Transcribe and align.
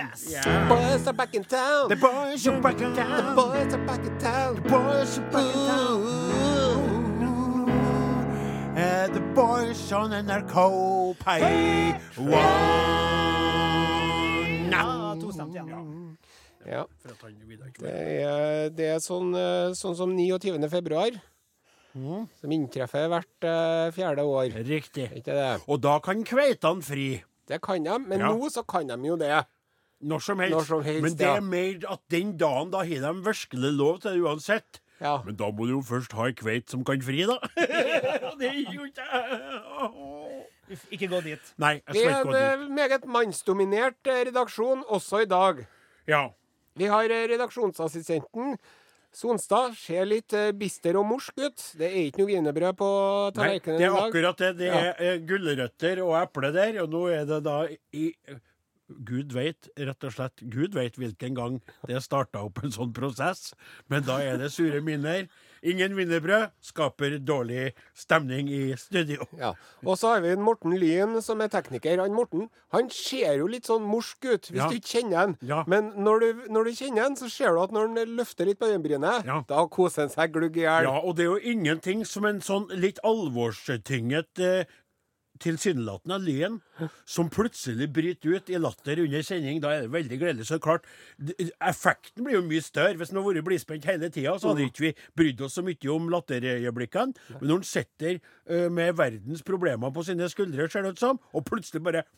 yes. 0.01 0.27
Yeah. 0.31 0.67
Boys 0.69 1.07
are 1.07 1.13
back 1.13 1.33
in 1.35 1.43
town. 1.43 1.89
The 1.89 1.95
boys 1.95 2.47
are 2.47 2.61
back 2.61 2.81
in 2.81 2.93
The 2.93 3.33
boys 3.35 3.73
are 3.73 3.85
back 3.85 4.03
in 4.05 4.17
town. 4.17 4.55
The 4.55 4.61
boys 4.61 5.17
are 5.17 5.29
back 5.31 5.45
in 5.55 5.67
town! 5.67 6.01
Uh, 8.71 9.07
the 9.13 9.19
boys 9.35 9.91
on 9.91 10.11
NRK 10.11 10.55
Pay 11.19 11.93
One 12.17 13.01
Ja. 14.71 15.65
Ja. 16.65 16.85
Det 17.81 17.89
er, 17.89 18.69
det 18.69 18.85
er 18.93 18.99
sånn, 19.01 19.31
eh, 19.35 19.71
sånn 19.77 19.95
som 19.97 20.11
29. 20.13 20.67
februar, 20.69 21.15
som 21.93 22.53
inntreffer 22.53 23.07
hvert 23.11 23.47
uh, 23.47 23.87
fjerde 23.95 24.23
år. 24.29 24.53
Riktig. 24.67 25.07
Ikke 25.17 25.33
det? 25.35 25.47
Og 25.67 25.81
da 25.81 25.95
kan 26.05 26.21
kveitene 26.27 26.85
fri. 26.85 27.07
Det 27.49 27.59
kan 27.65 27.83
de, 27.83 27.97
men 28.05 28.19
Ja. 28.21 28.29
nå 28.31 28.49
så 28.53 28.63
kan 28.63 28.87
de 28.87 28.97
jo 29.09 29.17
det. 29.19 29.41
Når 30.01 30.23
som 30.25 30.39
helst. 30.41 30.55
Når 30.55 30.67
som 30.67 30.85
helst, 30.85 31.03
Men 31.05 31.17
det 31.17 31.27
ja. 31.27 31.35
er 31.37 31.45
mer 31.45 31.91
at 31.93 32.01
den 32.09 32.37
dagen, 32.37 32.71
da 32.73 32.85
har 32.85 33.03
de 33.05 33.25
virkelig 33.25 33.73
lov 33.77 33.99
til 34.01 34.15
det 34.15 34.23
uansett. 34.25 34.81
Ja. 35.01 35.15
Men 35.25 35.37
da 35.37 35.49
må 35.49 35.65
du 35.65 35.75
jo 35.77 35.81
først 35.85 36.13
ha 36.17 36.27
ei 36.29 36.35
kveit 36.37 36.69
som 36.69 36.83
kan 36.85 37.01
fri, 37.01 37.23
da. 37.29 37.39
det 38.39 38.49
er 38.49 38.59
jo 38.69 38.85
ikke 38.85 39.05
Ikke 40.93 41.09
gå 41.11 41.21
dit. 41.25 41.53
Nei, 41.61 41.79
jeg 41.79 41.95
skal 41.95 42.01
ikke 42.01 42.19
gå 42.27 42.35
dit. 42.35 42.37
Vi 42.37 42.43
er 42.43 42.53
en 42.59 42.75
meget 42.77 43.07
mannsdominert 43.09 44.11
eh, 44.11 44.21
redaksjon 44.29 44.85
også 44.87 45.25
i 45.25 45.29
dag. 45.29 45.65
Ja. 46.09 46.27
Vi 46.77 46.87
har 46.89 47.11
eh, 47.11 47.25
redaksjonsassistenten. 47.33 48.55
Sonstad 49.11 49.73
ser 49.75 50.05
litt 50.07 50.31
eh, 50.37 50.53
bister 50.55 50.95
og 51.01 51.09
morsk 51.09 51.41
ut. 51.41 51.65
Det 51.75 51.89
er 51.89 52.05
ikke 52.05 52.21
noe 52.21 52.29
wienerbrød 52.29 52.77
på 52.79 52.91
tallerkenen 53.35 53.81
i 53.81 53.83
dag. 53.83 53.89
det 53.89 53.89
er 53.89 54.05
akkurat 54.05 54.45
det. 54.45 54.51
Det 54.61 54.69
er 54.71 55.03
ja. 55.09 55.17
gulrøtter 55.33 56.05
og 56.05 56.15
eple 56.21 56.53
der, 56.55 56.79
og 56.85 56.93
nå 56.93 57.03
er 57.11 57.27
det 57.27 57.41
da 57.49 57.57
i 57.67 58.13
Gud 59.05 59.31
veit, 59.33 59.69
rett 59.77 60.03
og 60.03 60.13
slett, 60.15 60.41
Gud 60.49 60.73
veit 60.77 60.95
hvilken 60.99 61.35
gang 61.37 61.61
det 61.87 62.01
starta 62.03 62.43
opp 62.45 62.63
en 62.63 62.71
sånn 62.71 62.93
prosess, 62.93 63.53
men 63.89 64.03
da 64.03 64.19
er 64.21 64.37
det 64.37 64.51
sure 64.51 64.81
minner. 64.81 65.27
Ingen 65.63 65.93
wienerbrød 65.93 66.49
skaper 66.65 67.19
dårlig 67.21 67.73
stemning 67.93 68.47
i 68.49 68.75
studio. 68.81 69.27
Ja. 69.37 69.51
Og 69.85 69.97
så 70.01 70.15
har 70.15 70.21
vi 70.23 70.31
en 70.33 70.41
Morten 70.41 70.73
Lyn 70.81 71.19
som 71.21 71.39
er 71.45 71.51
tekniker. 71.53 72.01
Han 72.01 72.15
Morten 72.17 72.47
han 72.73 72.89
ser 72.89 73.35
jo 73.37 73.45
litt 73.51 73.67
sånn 73.69 73.83
morsk 73.85 74.25
ut 74.25 74.47
hvis 74.49 74.57
Ja. 74.57 74.69
du 74.71 74.75
ikke 74.79 74.93
kjenner 74.95 75.17
han. 75.19 75.37
Ja. 75.45 75.63
Men 75.67 75.91
når 76.01 76.19
du, 76.19 76.41
når 76.49 76.63
du 76.65 76.71
kjenner 76.71 77.03
han, 77.03 77.15
så 77.15 77.29
ser 77.29 77.53
du 77.53 77.61
at 77.61 77.69
når 77.71 77.87
han 77.93 78.15
løfter 78.17 78.45
litt 78.49 78.57
på 78.59 78.71
øyenbrynet, 78.73 79.25
Ja. 79.25 79.43
da 79.47 79.67
koser 79.67 80.01
han 80.07 80.09
seg 80.09 80.33
glugg 80.33 80.57
i 80.57 80.61
hjel. 80.65 80.83
Ja, 80.89 80.97
og 80.97 81.15
det 81.15 81.25
er 81.27 81.37
jo 81.37 81.53
ingenting 81.53 82.05
som 82.07 82.25
en 82.25 82.41
sånn 82.41 82.67
litt 82.73 82.97
alvorstynget 83.03 84.39
eh, 84.39 84.65
tilsynelatende 85.41 86.17
lyn 86.23 86.59
som 87.09 87.29
plutselig 87.33 87.87
bryter 87.93 88.37
ut 88.37 88.49
i 88.53 88.59
latter 88.61 89.01
under 89.03 89.25
sending. 89.25 89.59
Da 89.63 89.73
er 89.75 89.85
det 89.85 89.91
veldig 89.93 90.19
gledelig. 90.21 90.47
Så 90.49 90.59
klart, 90.63 90.85
effekten 91.59 92.25
blir 92.25 92.37
jo 92.39 92.43
mye 92.47 92.61
større. 92.65 92.95
Hvis 92.99 93.11
han 93.13 93.19
hadde 93.21 93.35
vært 93.41 93.47
blidspent 93.49 93.87
hele 93.89 94.09
tida, 94.13 94.35
så 94.41 94.51
hadde 94.53 94.67
ikke 94.69 94.85
vi 94.87 94.93
brydd 95.17 95.41
oss 95.47 95.57
så 95.59 95.65
mye 95.65 95.91
om 95.93 96.09
latterøyeblikkene. 96.13 97.27
Men 97.39 97.47
når 97.51 97.61
han 97.61 97.67
sitter 97.71 98.19
uh, 98.21 98.67
med 98.73 98.95
verdens 99.01 99.43
problemer 99.47 99.93
på 99.95 100.05
sine 100.07 100.29
skuldre, 100.31 100.69
ser 100.71 100.85
det 100.87 100.95
ut 100.95 101.03
som, 101.03 101.19
og 101.33 101.45
plutselig 101.49 101.83
bare 101.85 102.05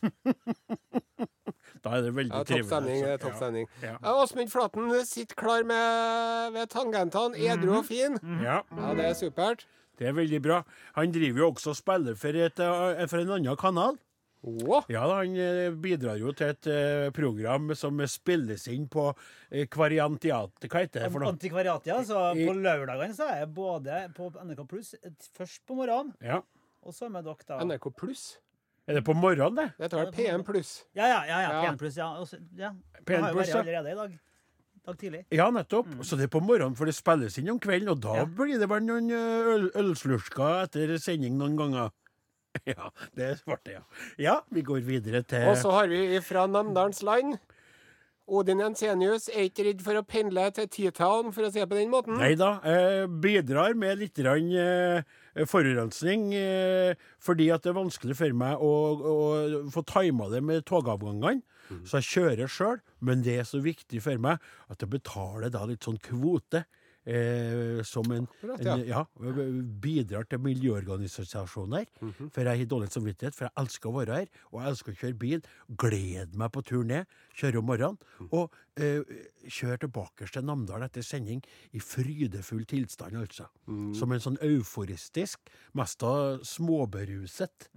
Da 1.84 1.98
er 1.98 2.04
det 2.06 2.14
veldig 2.16 2.32
Ja, 2.32 2.38
topp 2.38 2.48
trivelig. 2.48 2.68
stemning. 2.70 3.00
det 3.02 3.08
er 3.08 3.12
altså. 3.12 3.26
topp 3.28 3.36
stemning. 3.40 3.66
Ja. 3.82 3.94
Ja, 4.02 4.12
Åsmund 4.22 4.50
Flaten 4.52 4.92
sitter 5.04 5.36
klar 5.36 5.64
med, 5.68 6.52
ved 6.54 6.70
tangentene, 6.72 7.36
edru 7.44 7.74
og 7.80 7.84
fin. 7.88 8.16
Ja. 8.44 8.60
Ja, 8.78 8.92
det 8.96 9.04
er 9.10 9.16
supert. 9.18 9.66
Det 9.98 10.08
er 10.10 10.16
veldig 10.16 10.40
bra. 10.42 10.62
Han 10.96 11.12
driver 11.14 11.38
jo 11.44 11.50
også 11.52 11.70
og 11.74 11.76
spiller 11.78 12.16
for, 12.18 12.34
et, 12.34 12.58
eh, 12.58 13.06
for 13.06 13.18
en 13.22 13.30
annen 13.36 13.56
kanal. 13.60 13.98
Oh. 14.44 14.82
Ja, 14.92 15.06
han 15.08 15.32
eh, 15.40 15.70
bidrar 15.80 16.18
jo 16.20 16.32
til 16.36 16.50
et 16.52 16.66
eh, 16.68 17.06
program 17.16 17.70
som 17.74 17.96
spilles 18.12 18.66
inn 18.68 18.84
på 18.92 19.06
eh, 19.50 19.64
Kvariantiat 19.72 20.66
Hva 20.68 20.82
heter 20.82 21.06
det 21.06 21.08
for 21.14 21.22
noe? 21.24 21.30
Antikvariatet, 21.32 21.86
ja. 21.88 21.96
Så 22.04 22.18
I- 22.36 22.44
på 22.44 22.52
lørdagene 22.58 23.16
så 23.16 23.24
er 23.32 23.38
jeg 23.40 23.54
både 23.56 24.02
på 24.18 24.28
NRK 24.44 24.66
Pluss 24.68 24.94
først 25.38 25.62
på 25.64 25.78
morgenen, 25.78 26.12
Ja. 26.20 26.42
og 26.84 26.92
så 26.92 27.08
med 27.08 27.24
dere, 27.24 27.40
da. 27.48 27.62
NRK 27.64 27.88
pluss. 27.96 28.26
Er 28.86 28.98
det 28.98 29.04
på 29.06 29.14
morgenen, 29.16 29.56
det? 29.56 29.70
Dette 29.80 29.96
var 29.96 30.12
P1 30.12 30.44
pluss. 30.44 30.74
Ja, 30.92 31.06
ja, 31.08 31.22
ja. 31.24 31.40
ja, 31.40 31.50
Ja. 31.62 31.70
P1 31.72 31.78
Pluss. 31.80 31.96
Ja. 31.96 32.08
Og 32.20 32.26
så- 32.28 32.36
ja. 32.54 32.74
P1 33.00 33.14
Jeg 33.14 33.22
har 33.22 33.32
jo 33.32 33.38
vært 33.38 33.54
allerede 33.62 33.92
i 33.92 33.94
dag. 34.02 34.18
Dag 34.84 34.98
tidlig. 35.00 35.22
Ja, 35.32 35.46
nettopp. 35.50 35.88
Så 36.04 36.16
det 36.20 36.26
er 36.28 36.32
på 36.34 36.42
morgenen, 36.44 36.76
for 36.76 36.84
det 36.88 36.92
spilles 36.96 37.38
inn 37.40 37.48
om 37.54 37.60
kvelden, 37.62 37.88
og 37.94 38.02
da 38.04 38.16
Ja. 38.20 38.24
blir 38.26 38.58
det 38.60 38.68
vel 38.68 38.84
noen 38.84 39.10
øl, 39.10 39.70
ølslursker 39.80 40.64
etter 40.66 40.98
sending 41.00 41.38
noen 41.38 41.56
ganger. 41.56 41.90
Ja, 42.70 42.90
det 43.16 43.40
ble 43.44 43.56
det, 43.64 43.72
ja. 43.74 43.82
Ja, 44.18 44.34
vi 44.52 44.62
går 44.62 44.84
videre 44.86 45.24
til 45.26 45.48
Og 45.50 45.56
så 45.58 45.72
har 45.74 45.88
vi 45.90 46.20
fra 46.22 46.46
Namdalens 46.46 47.02
land. 47.02 47.38
Odin 48.30 48.60
Jensenius 48.62 49.26
er 49.28 49.48
ikke 49.50 49.64
redd 49.66 49.82
for 49.84 49.98
å 49.98 50.04
pendle 50.06 50.46
til 50.54 50.68
T-Town, 50.72 51.32
for 51.34 51.44
å 51.44 51.50
si 51.52 51.58
det 51.60 51.66
på 51.68 51.76
den 51.76 51.90
måten. 51.92 52.16
Nei 52.16 52.32
da. 52.40 52.54
Eh, 52.64 53.04
bidrar 53.06 53.74
med 53.76 53.98
litt 54.00 54.18
eh, 54.22 55.02
forurensning, 55.44 56.30
eh, 56.32 56.94
fordi 57.20 57.50
at 57.52 57.62
det 57.66 57.74
er 57.74 57.80
vanskelig 57.82 58.16
for 58.16 58.32
meg 58.32 58.62
å, 58.64 58.72
å 59.12 59.70
få 59.74 59.82
tima 59.84 60.30
det 60.32 60.40
med 60.46 60.64
togavgangene. 60.64 61.42
Så 61.84 62.00
jeg 62.00 62.10
kjører 62.12 62.48
sjøl, 62.50 62.80
men 63.00 63.22
det 63.22 63.38
er 63.40 63.44
så 63.48 63.60
viktig 63.64 64.02
for 64.04 64.16
meg 64.18 64.40
at 64.68 64.80
jeg 64.80 64.90
betaler 64.90 65.50
da 65.50 65.64
litt 65.66 65.84
sånn 65.84 65.98
kvote. 65.98 66.64
Eh, 67.04 67.82
som 67.84 68.08
en, 68.16 68.24
Akkurat, 68.24 68.62
en 68.64 68.86
ja, 68.88 69.02
bidrar 69.84 70.24
til 70.24 70.40
miljøorganisasjoner. 70.40 71.84
For 72.32 72.40
jeg 72.48 72.62
har 72.62 72.70
dårlig 72.70 72.88
samvittighet, 72.94 73.34
for 73.36 73.44
jeg 73.44 73.52
elsker 73.60 73.90
å 73.90 73.98
være 73.98 74.20
her, 74.22 74.30
og 74.52 74.62
jeg 74.62 74.70
elsker 74.70 74.94
å 74.94 74.98
kjøre 75.02 75.18
bil. 75.20 75.42
Gleder 75.68 76.38
meg 76.40 76.52
på 76.54 76.62
tur 76.64 76.84
ned, 76.88 77.04
Kjører 77.34 77.58
om 77.58 77.66
morgenen, 77.66 77.98
og 78.30 78.52
eh, 78.78 79.02
kjører 79.50 79.80
tilbake 79.82 80.28
til 80.30 80.44
Namdal 80.46 80.84
etter 80.86 81.02
sending 81.04 81.42
i 81.74 81.80
frydefull 81.82 82.64
tilstand, 82.64 83.16
altså. 83.20 83.48
Som 83.98 84.12
en 84.14 84.20
sånn 84.22 84.38
euforistisk, 84.40 85.50
mest 85.74 86.02
av 86.06 86.40
småberuset 86.46 87.68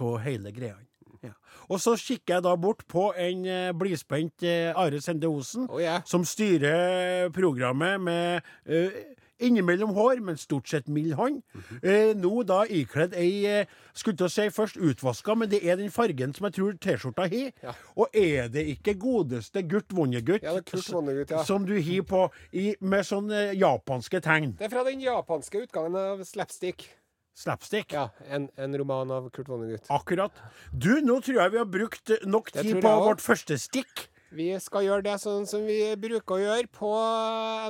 av 0.00 0.18
hele 0.26 0.50
greia. 0.52 0.76
Ja. 1.24 1.34
Og 1.68 1.80
så 1.80 1.96
kikker 2.00 2.38
jeg 2.38 2.46
da 2.46 2.54
bort 2.60 2.84
på 2.90 3.08
en 3.18 3.44
eh, 3.48 3.72
blidspent 3.76 4.44
eh, 4.44 4.70
Are 4.76 5.00
Sende 5.00 5.30
Osen, 5.30 5.68
oh, 5.70 5.80
yeah. 5.80 6.02
som 6.06 6.24
styrer 6.28 7.30
programmet 7.34 8.00
med 8.00 8.40
eh, 8.66 9.02
innimellom 9.38 9.90
hår, 9.94 10.20
men 10.24 10.38
stort 10.38 10.68
sett 10.68 10.88
mild 10.88 11.14
hånd. 11.18 11.42
Eh, 11.82 12.12
nå 12.16 12.42
da 12.48 12.62
ikledd 12.70 13.16
ei 13.18 13.44
eh, 13.48 13.72
Skulle 13.94 14.18
til 14.18 14.26
å 14.26 14.32
si 14.32 14.48
først 14.50 14.78
utvaska, 14.82 15.36
men 15.38 15.50
det 15.50 15.60
er 15.62 15.78
den 15.78 15.92
fargen 15.94 16.34
som 16.34 16.48
jeg 16.48 16.56
tror 16.56 16.78
T-skjorta 16.82 17.28
har. 17.30 17.52
Ja. 17.62 17.74
Og 17.94 18.16
er 18.18 18.48
det 18.50 18.64
ikke 18.72 18.96
godeste 18.98 19.62
Gurt 19.70 19.94
Vonnegut 19.94 20.42
Ja, 20.42 20.56
Kurt 20.66 20.90
Vonnegut, 20.90 21.30
ja. 21.30 21.44
som 21.46 21.66
du 21.68 21.76
har 21.78 22.08
på 22.10 22.24
i, 22.50 22.72
med 22.80 23.06
sånne 23.06 23.52
japanske 23.54 24.18
tegn? 24.24 24.56
Det 24.58 24.66
er 24.66 24.74
fra 24.74 24.82
den 24.88 25.02
japanske 25.04 25.62
utgangen 25.66 25.98
av 25.98 26.26
Slapstick. 26.26 26.88
Slapstick. 27.34 27.92
Ja, 27.92 28.08
en, 28.30 28.48
en 28.56 28.76
roman 28.78 29.10
av 29.10 29.28
Kurt 29.34 29.48
Vonnegut. 29.50 29.88
Akkurat. 29.90 30.36
Du, 30.70 31.00
nå 31.02 31.18
tror 31.24 31.40
jeg 31.42 31.54
vi 31.56 31.58
har 31.58 31.70
brukt 31.70 32.12
nok 32.30 32.52
tid 32.54 32.78
på 32.78 32.92
vårt 33.08 33.24
første 33.24 33.58
stikk. 33.58 34.06
Vi 34.34 34.48
skal 34.58 34.82
gjøre 34.82 35.02
det 35.06 35.14
sånn 35.22 35.44
som 35.46 35.62
vi 35.62 35.78
bruker 36.00 36.34
å 36.34 36.40
gjøre 36.42 36.66
på 36.74 36.90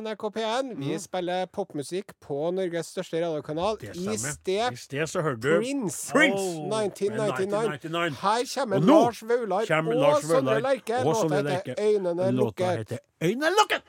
NRK 0.01 0.23
P1. 0.33 0.71
Vi 0.79 0.97
spiller 1.03 1.45
popmusikk 1.53 2.15
på 2.25 2.49
Norges 2.57 2.89
største 2.95 3.21
radiokanal. 3.21 3.77
I 3.93 4.17
sted 4.17 4.73
I 4.73 4.81
sted 4.81 5.11
så 5.13 5.21
hørte 5.27 5.43
du 5.45 5.59
Prince. 5.61 6.09
Prince. 6.09 6.41
Oh, 6.41 6.73
1999. 6.81 7.77
1999. 7.85 8.17
Her 8.23 8.47
kommer 8.55 8.81
Lars 8.89 9.21
Vaular 9.29 9.75
og 9.77 9.95
Lars 10.01 10.25
Sondre 10.25 10.61
Lerche. 10.65 11.03
Låta 11.05 11.43
heter 11.43 11.75
'Øynene 11.77 12.31
lukket'. 12.33 12.97
Øynene 13.23 13.51
lukket! 13.59 13.83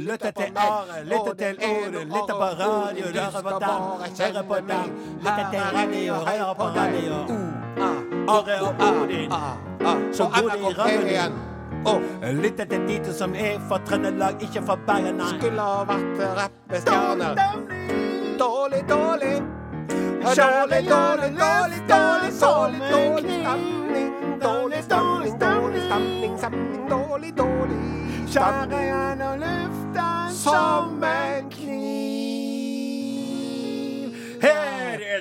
Lytte 0.00 0.30
til 0.30 0.56
Are, 0.56 1.04
lytte 1.04 1.34
til 1.38 1.58
Ore, 1.70 2.04
lytte 2.04 2.34
på 2.40 2.48
radio, 2.60 3.04
høre 3.06 3.42
på 3.42 3.58
dem, 3.62 3.80
høre 4.20 4.42
på 4.50 4.56
dem. 4.70 4.88
Lytte 5.24 5.44
til 5.52 5.60
radio, 5.76 6.14
høre 6.14 6.54
på 6.54 6.66
radio. 6.78 7.14
Are 8.28 8.60
og 8.66 8.74
Odin, 9.02 9.30
så 10.14 10.24
går 10.24 10.50
de 10.50 11.14
i 11.14 11.49
Ravnen. 11.84 12.42
Lytte 12.42 12.64
til 12.64 12.88
de 12.88 12.98
to 13.04 13.12
som 13.12 13.34
er 13.34 13.58
fra 13.68 13.78
Trøndelag, 13.86 14.34
ikke 14.42 14.62
fra 14.66 14.76
Bergen, 14.86 15.16
nei. 15.20 15.28
Skulle 15.38 15.62
ha 15.62 15.84
vært 15.88 16.20
rappestjerne. 16.38 17.28
Dårlig, 18.38 18.82
dårlig. 18.88 19.42
Dårlig, 20.20 20.88
dårlig, 20.88 21.30
dårlig, 21.40 21.80
dårlig, 21.88 22.30
dårlig, 22.40 22.80
dårlig 22.90 23.36
stemning. 23.40 24.10
Dårlig 24.42 24.82
stemning, 24.84 25.38
dårlig 25.40 25.82
stemning, 25.86 26.38
stemning, 26.38 26.88
dårlig, 26.90 27.32
dårlig. 27.36 27.78
Skjærer 28.30 28.82
gjennom 28.86 29.34
luften 29.40 30.30
Som 30.32 31.04
en 31.04 31.50
kniv. 31.50 31.80
Er 34.42 34.79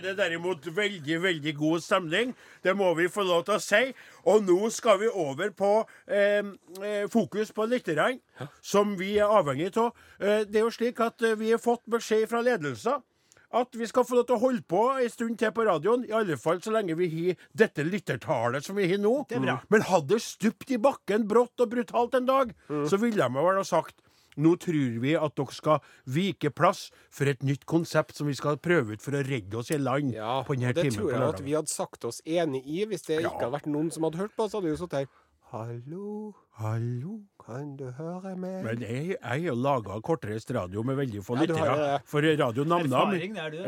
det 0.10 0.18
derimot 0.20 0.66
veldig, 0.76 1.20
veldig 1.24 1.54
god 1.58 1.84
stemning. 1.86 2.34
Det 2.66 2.76
må 2.78 2.92
vi 2.98 3.10
få 3.12 3.26
lov 3.28 3.46
til 3.48 3.58
å 3.58 3.64
si. 3.64 3.84
Og 4.30 4.44
nå 4.48 4.72
skal 4.74 5.00
vi 5.04 5.12
over 5.12 5.54
på 5.56 5.74
eh, 6.08 6.42
eh, 6.82 7.06
fokus 7.12 7.54
på 7.56 7.68
lytterne, 7.70 8.18
som 8.62 8.98
vi 9.00 9.16
er 9.18 9.30
avhengig 9.30 9.72
av. 9.78 9.94
Eh, 10.20 10.44
det 10.50 10.62
er 10.62 10.68
jo 10.68 10.74
slik 10.74 11.00
at 11.06 11.22
eh, 11.26 11.38
vi 11.40 11.54
har 11.54 11.62
fått 11.64 11.86
beskjed 11.90 12.28
fra 12.32 12.44
ledelsen 12.46 13.06
at 13.50 13.74
vi 13.74 13.88
skal 13.90 14.06
få 14.06 14.20
lov 14.20 14.28
til 14.30 14.38
å 14.38 14.44
holde 14.44 14.62
på 14.70 14.82
en 15.02 15.10
stund 15.10 15.40
til 15.42 15.54
på 15.56 15.64
radioen. 15.66 16.04
I 16.06 16.14
alle 16.20 16.38
fall 16.38 16.60
så 16.62 16.74
lenge 16.76 16.98
vi 17.00 17.08
har 17.16 17.48
dette 17.58 17.86
lyttertallet 17.88 18.66
som 18.66 18.78
vi 18.78 18.86
har 18.92 19.02
nå. 19.02 19.14
Det 19.30 19.40
er 19.40 19.46
bra. 19.48 19.56
Men 19.74 19.88
hadde 19.90 20.14
det 20.14 20.22
stupt 20.22 20.70
i 20.70 20.78
bakken 20.82 21.26
brått 21.30 21.64
og 21.64 21.72
brutalt 21.74 22.20
en 22.20 22.30
dag, 22.30 22.54
så 22.70 23.00
ville 23.02 23.18
de 23.18 23.40
vel 23.40 23.58
ha 23.58 23.66
sagt 23.66 23.98
nå 24.40 24.56
tror 24.64 24.98
vi 25.04 25.14
at 25.20 25.36
dere 25.38 25.56
skal 25.56 25.80
vike 26.08 26.50
plass 26.56 26.88
for 27.14 27.30
et 27.32 27.44
nytt 27.46 27.66
konsept 27.70 28.16
som 28.18 28.28
vi 28.32 28.34
skal 28.40 28.58
prøve 28.58 28.96
ut 28.98 29.04
for 29.04 29.12
å 29.20 29.24
redde 29.28 29.60
oss 29.60 29.72
i 29.76 29.78
land 29.78 30.14
Ja, 30.16 30.40
på 30.48 30.56
denne 30.58 30.72
og 30.74 30.80
det 30.80 30.88
timen 30.90 30.98
tror 30.98 31.12
på 31.12 31.16
jeg 31.18 31.30
at 31.36 31.42
vi 31.46 31.58
hadde 31.60 31.74
sagt 31.74 32.06
oss 32.10 32.22
enig 32.26 32.64
i. 32.66 32.86
Hvis 32.90 33.04
det 33.06 33.22
Ja. 33.22 33.30
ikke 33.30 33.44
hadde 33.46 33.56
vært 33.60 33.68
noen 33.68 33.92
som 33.92 34.04
hadde 34.08 34.18
hørt 34.24 34.36
på, 34.38 34.48
så 34.50 34.58
hadde 34.60 34.70
vi 34.72 34.76
jo 34.78 34.82
sittet 34.86 35.04
her. 35.04 35.08
Hallo, 35.52 36.36
Hallo? 36.60 37.20
kan 37.44 37.72
du 37.76 37.88
høre 37.98 38.36
meg? 38.38 38.60
Men 38.64 38.82
jeg, 38.86 39.16
jeg 39.18 39.46
har 39.48 39.56
laga 39.58 39.96
kortreist 40.06 40.52
radio 40.54 40.84
med 40.86 40.96
veldig 41.00 41.24
få 41.26 41.36
Ja, 41.40 41.42
lyttere. 41.48 42.02
For 42.06 42.22
Radio 42.22 42.64
Namnam. 42.70 43.16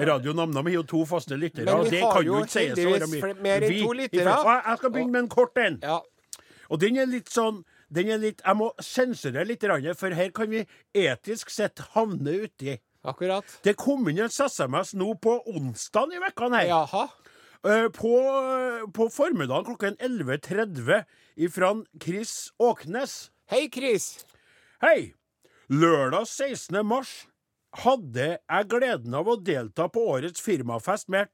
Radio 0.06 0.34
Namnam 0.38 0.70
har 0.70 0.76
jo 0.76 0.84
to 0.84 1.02
faste 1.10 1.34
lyttere, 1.42 1.66
Men 1.66 1.82
vi 1.82 1.88
og 1.88 1.90
det 1.92 2.02
har 2.04 2.14
kan 2.14 2.26
jo 2.28 2.36
ikke 2.44 2.54
sies 2.54 2.72
å 2.72 2.76
være 2.76 2.86
heldigvis 2.86 3.16
jo 3.16 3.26
heldigvis 3.26 3.42
mer 3.42 3.66
enn 3.66 3.82
to 3.82 3.94
lyttere. 3.98 4.36
Jeg 4.68 4.78
skal 4.78 4.92
begynne 4.92 5.12
med 5.12 5.24
en 5.24 5.30
kort 5.34 5.58
en. 5.58 5.80
Ja, 5.82 6.00
Og 6.70 6.80
den 6.80 6.98
er 7.02 7.06
litt 7.10 7.28
sånn 7.34 7.64
den 7.92 8.10
er 8.10 8.18
litt, 8.22 8.42
Jeg 8.46 8.56
må 8.56 8.72
sensurere 8.80 9.46
litt, 9.46 9.64
for 10.00 10.10
her 10.16 10.30
kan 10.32 10.50
vi 10.50 10.66
etisk 10.94 11.50
sett 11.50 11.80
havne 11.94 12.38
uti. 12.46 12.78
akkurat. 13.04 13.44
Det 13.64 13.76
kom 13.76 14.08
inn 14.10 14.20
en 14.20 14.30
SMS 14.30 14.94
nå 14.94 15.16
på 15.20 15.40
onsdag 15.48 16.14
i 16.14 16.20
vekkene 16.22 16.60
her. 16.62 16.68
Jaha. 16.70 17.08
Eh, 17.64 17.88
På, 17.94 18.12
på 18.94 19.10
formiddagen 19.14 19.66
klokken 19.66 19.96
11.30 19.98 21.04
ifra 21.38 21.74
Chris 22.02 22.52
Åknes. 22.60 23.32
Hei, 23.52 23.68
Chris. 23.74 24.26
Hei! 24.82 25.14
Lørdag 25.70 26.26
16. 26.28 26.82
mars 26.86 27.28
hadde 27.84 28.38
jeg 28.38 28.68
gleden 28.68 29.14
av 29.16 29.30
å 29.32 29.38
delta 29.40 29.88
på 29.88 30.04
årets 30.12 30.42
firmafest 30.44 31.08
med! 31.10 31.30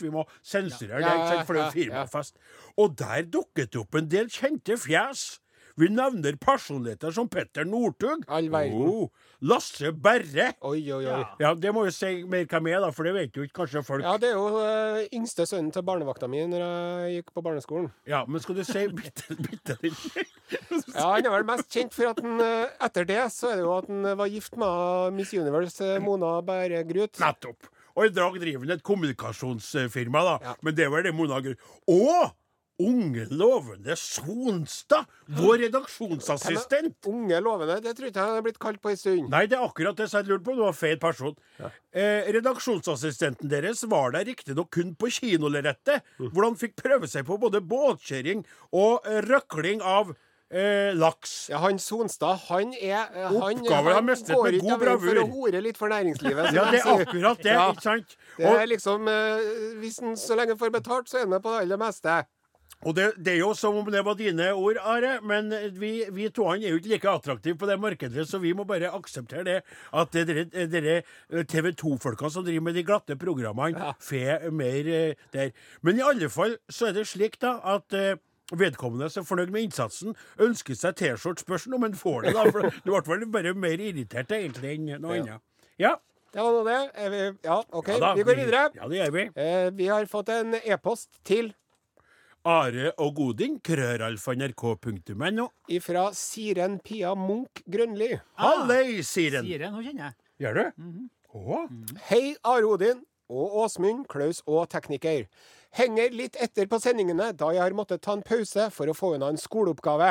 Vi 0.00 0.08
må 0.10 0.22
sensurere 0.42 1.02
det, 1.04 1.42
for 1.46 1.52
det 1.56 1.62
er 1.66 1.74
firmafest. 1.74 2.36
Og 2.80 2.94
der 2.96 3.26
dukket 3.28 3.72
det 3.74 3.80
opp 3.82 3.94
en 3.98 4.08
del 4.08 4.30
kjente 4.32 4.76
fjes. 4.80 5.40
Vi 5.80 5.88
nevner 5.92 6.36
personligheter 6.40 7.12
som 7.14 7.28
Petter 7.28 7.66
Northug. 7.68 8.24
Oh, 8.28 9.10
Lasse 9.44 9.92
Berre. 9.92 10.52
Oi, 10.60 10.80
oi, 10.92 11.02
oi. 11.04 11.20
Ja. 11.42 11.52
Det 11.58 11.72
må 11.74 11.84
jo 11.88 11.92
si 11.94 12.22
mer 12.28 12.46
hvem 12.48 12.70
er, 12.72 12.80
da, 12.84 12.90
for 12.94 13.08
det 13.08 13.14
vet 13.16 13.36
jo 13.36 13.46
ikke 13.46 13.62
kanskje 13.62 13.84
folk. 13.86 14.06
Ja, 14.06 14.16
det 14.20 14.32
er 14.32 14.38
jo 14.38 14.62
uh, 14.62 15.02
yngste 15.12 15.46
sønnen 15.48 15.72
til 15.74 15.84
barnevakta 15.86 16.30
mi 16.30 16.44
når 16.48 16.64
jeg 16.64 17.18
gikk 17.18 17.34
på 17.36 17.44
barneskolen. 17.44 17.90
Ja, 18.08 18.24
men 18.28 18.44
skal 18.44 18.60
du 18.60 18.64
si 18.68 18.86
bitte, 19.02 19.36
bitte 19.36 19.78
Ja, 19.82 21.12
Han 21.12 21.26
er 21.26 21.36
vel 21.36 21.48
mest 21.48 21.68
kjent 21.72 21.94
for 21.96 22.12
at 22.12 22.20
han 22.22 22.40
eh, 22.42 22.72
etter 22.84 23.06
det 23.08 23.20
så 23.32 23.52
er 23.52 23.60
det 23.60 23.64
jo 23.66 23.72
at 23.76 23.88
han 23.88 24.06
var 24.18 24.30
gift 24.32 24.56
med 24.60 25.16
Miss 25.16 25.32
Universe, 25.36 25.96
Mona 26.02 26.22
Mona 26.22 26.42
Bæregrut. 26.42 27.18
Nettopp. 27.20 27.68
Og 27.92 28.06
i 28.06 28.12
dag 28.14 28.36
driver 28.40 28.64
han 28.64 28.76
et 28.76 28.84
kommunikasjonsfirma, 28.86 30.22
da. 30.24 30.36
Ja. 30.42 30.54
Men 30.64 30.76
det 30.76 30.88
var 30.92 31.04
det 31.04 31.12
Mona 31.16 31.40
Grut 31.44 31.60
Og 31.90 32.32
unge, 32.88 33.26
lovende 33.30 33.94
Sonstad! 33.98 35.06
Vår 35.38 35.62
redaksjonsassistent! 35.66 36.96
Unge 37.08 37.38
lovende, 37.44 37.78
det 37.84 37.94
tror 37.96 38.08
jeg 38.08 38.14
ikke 38.14 38.26
han 38.26 38.40
er 38.40 38.46
blitt 38.46 38.58
kalt 38.62 38.82
på 38.82 38.92
en 38.92 38.98
stund. 39.00 39.28
Nei, 39.32 39.44
det 39.50 39.58
er 39.58 39.64
akkurat 39.66 39.96
det 39.98 40.08
jeg 40.12 40.28
lurte 40.28 40.44
på. 40.48 40.56
Du 40.58 40.64
var 40.64 40.76
feil 40.76 40.98
person. 41.02 41.36
Eh, 41.92 42.28
redaksjonsassistenten 42.38 43.50
deres 43.52 43.84
var 43.90 44.12
der 44.16 44.26
riktignok 44.28 44.70
kun 44.74 44.94
på 44.98 45.10
kinolerretet, 45.18 46.02
Mm. 46.18 46.28
hvor 46.32 46.44
han 46.44 46.56
fikk 46.58 46.76
prøve 46.82 47.08
seg 47.08 47.24
på 47.26 47.38
både 47.40 47.60
båtkjøring 47.60 48.44
og 48.72 49.06
røkling 49.28 49.80
av 49.82 50.14
eh, 50.52 50.92
laks. 50.94 51.48
Ja, 51.48 51.58
han 51.62 51.78
Sonstad, 51.80 52.38
han 52.48 52.74
er 52.74 53.08
eh, 53.14 53.28
han, 53.32 53.62
Oppgaven 53.62 53.94
har 53.96 54.02
mestret 54.04 54.36
går 54.36 54.50
med 54.52 54.60
god 54.60 54.72
av 54.72 54.82
veien 54.84 55.00
for 55.06 55.20
å 55.22 55.26
hore 55.32 55.62
litt 55.64 55.78
for 55.80 55.88
næringslivet. 55.94 56.52
Ja, 56.52 56.66
det 56.70 56.82
er 56.82 56.92
akkurat 56.92 57.42
det, 57.42 57.54
Ja. 57.56 57.70
ikke 57.72 57.82
sant? 57.86 58.16
Det 58.36 58.52
er 58.52 58.66
liksom 58.68 59.08
eh, 59.08 59.48
Hvis 59.80 60.00
han 60.04 60.14
så 60.20 60.36
lenge 60.36 60.56
får 60.60 60.70
betalt, 60.74 61.08
så 61.08 61.16
er 61.16 61.26
han 61.26 61.30
med 61.36 61.42
på 61.42 61.54
det 61.56 61.62
aller 61.66 61.80
meste. 61.80 62.18
Og 62.82 62.96
det, 62.96 63.04
det 63.22 63.36
er 63.36 63.38
jo 63.44 63.52
som 63.54 63.76
om 63.78 63.86
det 63.94 64.00
var 64.02 64.16
dine 64.18 64.48
ord, 64.58 64.80
Are, 64.82 65.12
men 65.22 65.52
vi, 65.78 65.92
vi 66.10 66.26
to 66.34 66.48
er 66.50 66.64
jo 66.64 66.80
ikke 66.80 66.90
like 66.90 67.12
attraktive 67.12 67.54
på 67.60 67.68
det 67.70 67.76
markedet, 67.78 68.24
så 68.26 68.40
vi 68.42 68.50
må 68.58 68.64
bare 68.66 68.90
akseptere 68.90 69.44
det. 69.46 69.58
At 69.94 70.16
er 70.18 70.26
dere, 70.26 70.66
dere 70.72 71.44
TV 71.46 71.70
2-folka 71.78 72.30
som 72.32 72.42
driver 72.42 72.66
med 72.66 72.74
de 72.74 72.82
glatte 72.88 73.14
programmene, 73.20 73.94
får 74.02 74.50
mer 74.50 74.90
eh, 74.90 75.14
der. 75.36 75.54
Men 75.86 76.00
i 76.00 76.06
alle 76.08 76.30
fall 76.32 76.56
så 76.66 76.90
er 76.90 76.98
det 76.98 77.06
slik, 77.12 77.38
da, 77.42 77.58
at 77.76 77.94
eh, 77.98 78.18
Vedkommende 78.52 79.06
som 79.08 79.22
er 79.22 79.28
fornøyd 79.30 79.52
med 79.54 79.62
innsatsen, 79.64 80.12
ønsker 80.44 80.76
seg 80.76 80.98
T-skjorte. 80.98 81.40
Spørs 81.46 81.62
om 81.72 81.86
han 81.86 81.94
får 81.96 82.26
det, 82.26 82.32
da. 82.36 82.42
For 82.52 82.66
du 82.84 82.90
ble 82.90 83.00
vel 83.06 83.22
bare 83.32 83.54
mer 83.56 83.80
irritert 83.80 84.34
egentlig 84.36 84.74
enn 84.74 84.90
noe 85.00 85.14
Ja. 85.16 85.22
annet. 85.22 85.44
Ja. 85.80 85.92
Nå 86.36 86.44
det. 86.66 86.76
Vi, 87.14 87.22
ja, 87.46 87.56
OK. 87.72 87.88
ja 87.96 88.12
vi 88.18 88.26
går 88.28 88.38
videre. 88.42 88.62
Ja, 88.76 88.88
det 88.88 88.98
gjør 88.98 89.14
vi. 89.16 89.24
Eh, 89.40 89.70
vi 89.78 89.88
har 89.88 90.04
fått 90.10 90.28
en 90.34 90.58
e-post 90.60 91.22
til 91.24 91.54
Are 92.42 92.90
og 92.98 93.14
Godin, 93.14 93.60
krøralfa.nrk.no. 93.62 95.44
ifra 95.70 96.08
Siren 96.18 96.80
Pia 96.82 97.12
Munch 97.14 97.62
Grønli. 97.70 98.16
Halløy, 98.34 98.98
Siren. 99.06 99.46
Siren, 99.46 99.76
hun 99.76 99.84
kjenner 99.86 100.08
jeg. 100.08 100.16
Gjør 100.42 100.58
du? 100.58 100.86
Å? 101.38 101.60
Hei, 102.08 102.34
Are 102.42 102.66
Odin 102.66 103.04
og 103.30 103.54
Åsmund, 103.62 104.08
Klaus 104.10 104.42
og 104.50 104.66
tekniker. 104.74 105.28
Henger 105.72 106.10
litt 106.12 106.34
etter 106.42 106.66
på 106.68 106.76
sendingene, 106.82 107.30
da 107.32 107.52
jeg 107.54 107.62
har 107.62 107.76
måttet 107.78 108.02
ta 108.04 108.16
en 108.18 108.24
pause 108.26 108.66
for 108.74 108.90
å 108.90 108.96
få 108.96 109.14
unna 109.16 109.30
en 109.32 109.38
skoleoppgave. 109.40 110.10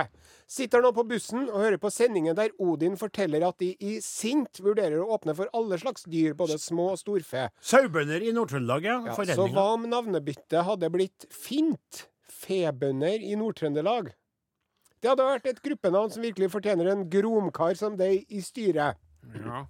Sitter 0.49 0.81
nå 0.81 0.93
på 0.95 1.03
bussen 1.11 1.43
og 1.51 1.59
hører 1.59 1.77
på 1.83 1.91
sendingen 1.93 2.37
der 2.39 2.55
Odin 2.63 2.95
forteller 2.97 3.43
at 3.45 3.59
de 3.61 3.73
i 3.75 3.97
Sint 4.01 4.63
vurderer 4.63 5.03
å 5.03 5.11
åpne 5.17 5.35
for 5.37 5.51
alle 5.53 5.77
slags 5.83 6.07
dyr, 6.07 6.31
både 6.39 6.57
små 6.63 6.93
og 6.95 7.03
storfe. 7.03 7.49
Sauebønder 7.59 8.23
i 8.23 8.31
Nord-Trøndelag, 8.33 8.87
ja. 8.87 8.97
Ja, 9.11 9.19
så 9.35 9.51
hva 9.51 9.67
om 9.75 9.85
navnebyttet 9.91 10.63
hadde 10.65 10.89
blitt 10.95 11.27
Fint? 11.29 12.07
Febønder 12.41 13.21
i 13.21 13.35
Nord-Trøndelag? 13.39 14.11
Det 15.01 15.09
hadde 15.09 15.25
vært 15.25 15.47
et 15.49 15.61
gruppenavn 15.65 16.11
som 16.13 16.25
virkelig 16.25 16.51
fortjener 16.53 16.91
en 16.91 17.05
gromkar 17.09 17.77
som 17.79 17.95
deg 17.97 18.25
i 18.29 18.41
styret. 18.45 18.99
Ja. 19.33 19.63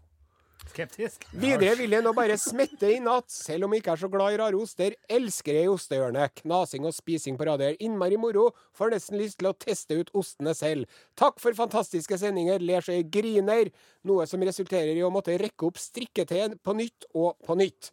Skeptisk. 0.70 1.24
Videre 1.36 1.74
vil 1.80 1.92
jeg 1.96 2.04
nå 2.06 2.12
bare 2.16 2.36
smette 2.40 2.88
i 2.94 3.00
natt, 3.04 3.32
selv 3.34 3.66
om 3.66 3.74
jeg 3.74 3.82
ikke 3.82 3.96
er 3.96 4.01
så 4.04 4.10
glad 4.12 4.36
i 4.36 4.40
rare 4.40 4.60
oster, 4.60 4.96
elsker 5.12 5.58
jeg 5.58 5.72
ostehjørnet. 5.72 6.36
Knasing 6.44 6.86
og 6.88 6.94
spising 6.96 7.40
på 7.40 7.48
radio 7.50 7.72
er 7.72 7.80
innmari 7.84 8.20
moro. 8.22 8.50
Får 8.78 8.94
nesten 8.94 9.20
lyst 9.20 9.40
til 9.42 9.50
å 9.50 9.56
teste 9.58 9.98
ut 9.98 10.13
ostene 10.22 10.54
selv. 10.58 11.01
Takk 11.20 11.42
for 11.44 11.58
fantastiske 11.58 12.20
sendinger, 12.22 12.62
ler 12.63 12.86
så 12.86 12.96
jeg 12.96 13.10
griner. 13.12 13.72
Noe 14.08 14.28
som 14.30 14.44
resulterer 14.46 14.94
i 14.94 15.04
å 15.04 15.12
måtte 15.13 15.36
rekke 15.42 15.68
opp 15.68 15.82
strikketøy 15.82 16.60
på 16.62 16.78
nytt 16.78 17.10
og 17.12 17.42
på 17.48 17.58
nytt. 17.60 17.92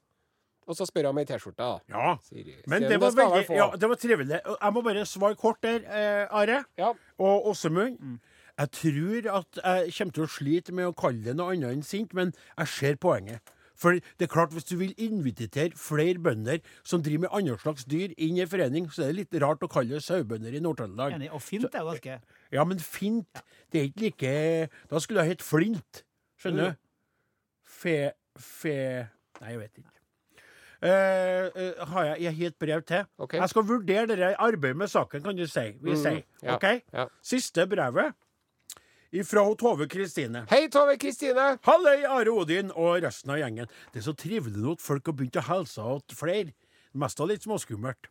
Og 0.68 0.76
så 0.76 0.84
spør 0.88 1.06
jeg 1.06 1.14
om 1.14 1.20
ei 1.20 1.26
T-skjorte. 1.28 1.64
da. 1.64 1.78
ja. 1.94 2.14
Sier, 2.28 2.56
Men 2.68 2.84
det 2.84 3.00
var, 3.00 3.14
veldig, 3.16 3.56
ja, 3.56 3.68
det 3.74 3.88
var 3.88 4.00
trivelig. 4.00 4.40
Jeg 4.44 4.72
må 4.76 4.82
bare 4.84 5.04
svare 5.08 5.38
kort 5.40 5.62
der, 5.64 5.84
eh, 5.88 6.26
Are. 6.28 6.64
Ja. 6.78 6.92
Og 7.18 7.48
Åsemund. 7.52 8.18
Jeg 8.58 8.70
tror 8.74 9.28
at 9.38 9.60
jeg 9.62 9.92
kommer 9.96 10.14
til 10.16 10.24
å 10.26 10.32
slite 10.34 10.74
med 10.74 10.90
å 10.90 10.96
kalle 10.98 11.22
det 11.24 11.36
noe 11.38 11.54
annet 11.54 11.78
enn 11.78 11.86
sint, 11.86 12.12
men 12.14 12.34
jeg 12.58 12.68
ser 12.74 12.98
poenget. 13.00 13.54
For 13.78 13.94
det 13.94 14.26
er 14.26 14.30
klart, 14.32 14.50
hvis 14.50 14.66
du 14.66 14.74
vil 14.80 14.94
invitere 14.98 15.70
flere 15.78 16.18
bønder 16.18 16.58
som 16.82 17.02
driver 17.02 17.28
med 17.28 17.36
andre 17.38 17.58
slags 17.62 17.86
dyr, 17.86 18.10
inn 18.18 18.40
i 18.40 18.42
en 18.42 18.50
forening, 18.50 18.88
så 18.90 19.04
er 19.06 19.12
det 19.12 19.18
litt 19.20 19.38
rart 19.44 19.62
å 19.62 19.70
kalle 19.70 19.94
det 19.94 20.02
sauebønder 20.02 20.56
i 20.58 20.62
Nord-Trøndelag. 20.64 21.14
Og 21.30 21.42
fint 21.44 21.68
er 21.70 21.84
jo 21.84 21.92
ganske 21.92 22.18
Ja, 22.52 22.64
men 22.66 22.82
fint, 22.82 23.44
det 23.70 23.80
er 23.80 23.86
ikke 23.92 24.02
like 24.08 24.32
Da 24.90 25.02
skulle 25.04 25.22
det 25.22 25.36
hett 25.36 25.46
Flint. 25.46 26.02
Skjønner 26.42 26.72
du? 26.72 26.82
Fe... 27.78 27.96
Fe... 28.38 28.74
Nei, 29.38 29.54
jeg 29.54 29.62
vet 29.62 29.80
ikke. 29.84 29.97
Eh, 30.78 31.50
har 31.90 32.04
jeg, 32.06 32.20
jeg 32.22 32.34
har 32.36 32.52
et 32.52 32.58
brev 32.58 32.82
til. 32.86 33.04
Okay. 33.18 33.40
Jeg 33.40 33.50
skal 33.50 33.66
vurdere 33.66 34.06
det 34.06 34.34
arbeidet 34.38 34.78
med 34.78 34.90
saken, 34.90 35.22
kan 35.24 35.36
du 35.36 35.46
si. 35.50 35.72
Vi 35.82 35.96
sier. 35.98 36.22
ja, 36.42 36.54
OK? 36.54 36.66
ja. 36.92 37.08
Siste 37.22 37.66
brevet 37.66 38.14
ifra 39.12 39.42
Tove 39.58 39.88
Kristine. 39.88 40.44
Hei, 40.50 40.68
Tove 40.68 40.98
Kristine! 41.00 41.56
Halløy, 41.64 42.04
Are 42.04 42.30
Odin 42.30 42.70
og 42.76 43.02
resten 43.02 43.32
av 43.32 43.40
gjengen. 43.40 43.70
Det 43.92 44.02
er 44.02 44.06
så 44.06 44.14
trivelig 44.14 44.60
nå 44.60 44.76
at 44.76 44.84
folk 44.84 45.08
har 45.08 45.16
begynt 45.16 45.40
å 45.40 45.46
hilse 45.48 45.88
til 46.06 46.18
flere. 46.18 46.54
Mest 46.92 47.20
av 47.20 47.30
litt 47.30 47.46
småskummelt. 47.46 48.10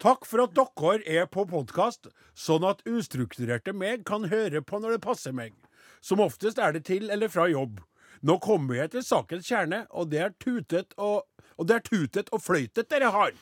Takk 0.00 0.24
for 0.24 0.46
at 0.46 0.54
dere 0.56 1.02
er 1.04 1.26
på 1.28 1.44
podkast, 1.50 2.08
sånn 2.32 2.64
at 2.64 2.80
ustrukturerte 2.88 3.74
meg 3.76 4.06
kan 4.08 4.30
høre 4.30 4.62
på 4.64 4.80
når 4.80 4.96
det 4.96 5.04
passer 5.04 5.34
meg. 5.36 5.52
Som 6.00 6.22
oftest 6.24 6.58
er 6.62 6.72
det 6.72 6.86
til 6.88 7.10
eller 7.10 7.28
fra 7.28 7.48
jobb. 7.50 7.82
Nå 8.24 8.38
kommer 8.40 8.78
jeg 8.78 8.94
til 8.94 9.04
sakens 9.04 9.48
kjerne, 9.50 9.84
og 9.90 10.08
det 10.14 10.22
er 10.22 10.36
tutet 10.40 10.94
og, 10.96 11.26
og, 11.58 11.66
det 11.68 11.76
er 11.76 11.84
tutet 11.86 12.28
og 12.32 12.42
fløytet 12.42 12.88
dere 12.90 13.10
har. 13.10 13.32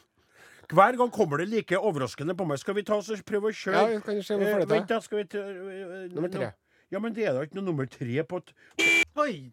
Hver 0.72 0.96
gang 0.96 1.10
kommer 1.12 1.38
det 1.42 1.48
like 1.50 1.76
overraskende 1.76 2.34
på 2.38 2.46
meg. 2.48 2.58
Skal 2.58 2.74
vi 2.78 2.82
ta 2.82 2.96
oss 2.96 3.10
og 3.12 3.20
prøve 3.28 3.50
å 3.50 3.54
kjøre? 3.54 3.76
Ja, 3.76 3.86
vi 3.90 4.00
kan 4.06 4.22
se 4.24 4.34
hvorfor 4.38 4.62
det 4.62 4.68
Eh. 4.68 4.72
Vent, 4.74 4.88
da. 4.88 5.00
Skal 5.04 5.18
vi 5.18 5.24
ta 5.34 5.38
eh, 5.38 6.08
Nummer 6.14 6.30
tre. 6.32 6.52
Ja, 6.92 6.98
men 7.02 7.12
det 7.14 7.26
er 7.26 7.32
da 7.36 7.42
ikke 7.44 7.58
noe 7.58 7.64
nummer 7.66 7.86
tre 7.90 8.22
på 8.24 8.40
t 8.40 8.54
Oi! 9.16 9.50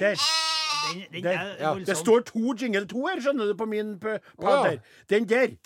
Der. 0.00 0.16
Den, 0.94 1.04
den 1.12 1.22
Der. 1.24 1.56
Ja. 1.60 1.74
Det 1.84 1.96
står 1.96 2.24
to 2.28 2.54
jingle 2.60 2.86
to 2.86 3.04
her, 3.06 3.20
skjønner 3.20 3.46
du, 3.50 3.54
på 3.56 3.66
min 3.68 3.94
p- 3.98 4.18
pad 4.40 4.48
Å, 4.48 4.56
ja. 4.56 4.62
der. 4.70 4.80
Den 5.08 5.28
der. 5.28 5.56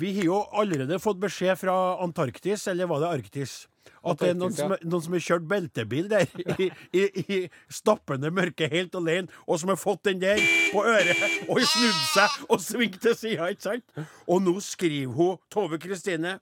Vi 0.00 0.12
har 0.16 0.24
jo 0.24 0.38
allerede 0.54 0.98
fått 1.02 1.18
beskjed 1.22 1.58
fra 1.58 1.74
Antarktis, 2.02 2.66
eller 2.70 2.86
var 2.86 3.00
det 3.02 3.08
Arktis? 3.10 3.66
At 4.00 4.20
det 4.22 4.30
er 4.32 4.36
noen 4.38 4.54
som, 4.56 4.72
noen 4.80 5.04
som 5.04 5.16
har 5.16 5.24
kjørt 5.24 5.48
beltebil 5.48 6.08
der 6.08 6.28
i, 6.56 6.70
i, 6.96 7.06
i 7.20 7.40
stappende 7.72 8.30
mørke 8.32 8.68
helt 8.72 8.94
alene, 8.96 9.28
og 9.44 9.60
som 9.60 9.72
har 9.72 9.80
fått 9.80 10.06
den 10.08 10.22
der 10.22 10.40
på 10.72 10.84
øret 10.84 11.24
og 11.48 11.60
snudd 11.60 12.04
seg 12.14 12.38
og 12.48 12.62
svingt 12.64 13.00
til 13.04 13.16
sida, 13.18 13.50
ikke 13.52 13.68
sant? 13.68 13.98
Og 14.26 14.40
nå 14.44 14.56
skriver 14.64 15.12
hun 15.16 15.42
Tove 15.52 15.80
Kristine 15.82 16.38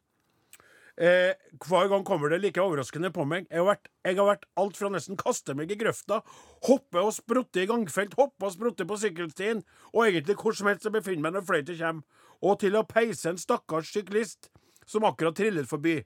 Eh, 0.99 1.31
hver 1.63 1.87
gang 1.89 2.03
kommer 2.05 2.29
det 2.29 2.41
like 2.43 2.59
overraskende 2.59 3.13
på 3.15 3.23
meg. 3.23 3.45
Jeg 3.53 3.61
har 3.61 3.69
vært, 3.69 3.85
jeg 4.03 4.17
har 4.19 4.27
vært 4.27 4.47
alt 4.59 4.79
fra 4.81 4.89
nesten 4.91 5.19
kaste 5.21 5.55
meg 5.55 5.71
i 5.71 5.77
grøfta, 5.79 6.25
hoppe 6.67 7.05
og 7.05 7.13
sprutte 7.15 7.63
i 7.63 7.69
gangfelt, 7.71 8.17
hoppe 8.19 8.49
og 8.49 8.55
sprutte 8.57 8.87
på 8.89 8.99
sykkelstien, 8.99 9.63
og 9.93 10.09
egentlig 10.09 10.35
hvor 10.41 10.57
som 10.59 10.67
helst 10.67 10.89
jeg 10.89 10.97
befinner 10.97 11.29
meg 11.29 11.37
når 11.37 11.47
fløyta 11.47 11.77
kommer, 11.79 12.03
og 12.43 12.59
til 12.65 12.75
å 12.75 12.83
peise 12.87 13.31
en 13.31 13.39
stakkars 13.39 13.93
syklist 13.95 14.51
som 14.91 15.07
akkurat 15.07 15.39
trillet 15.39 15.71
forbi. 15.71 16.01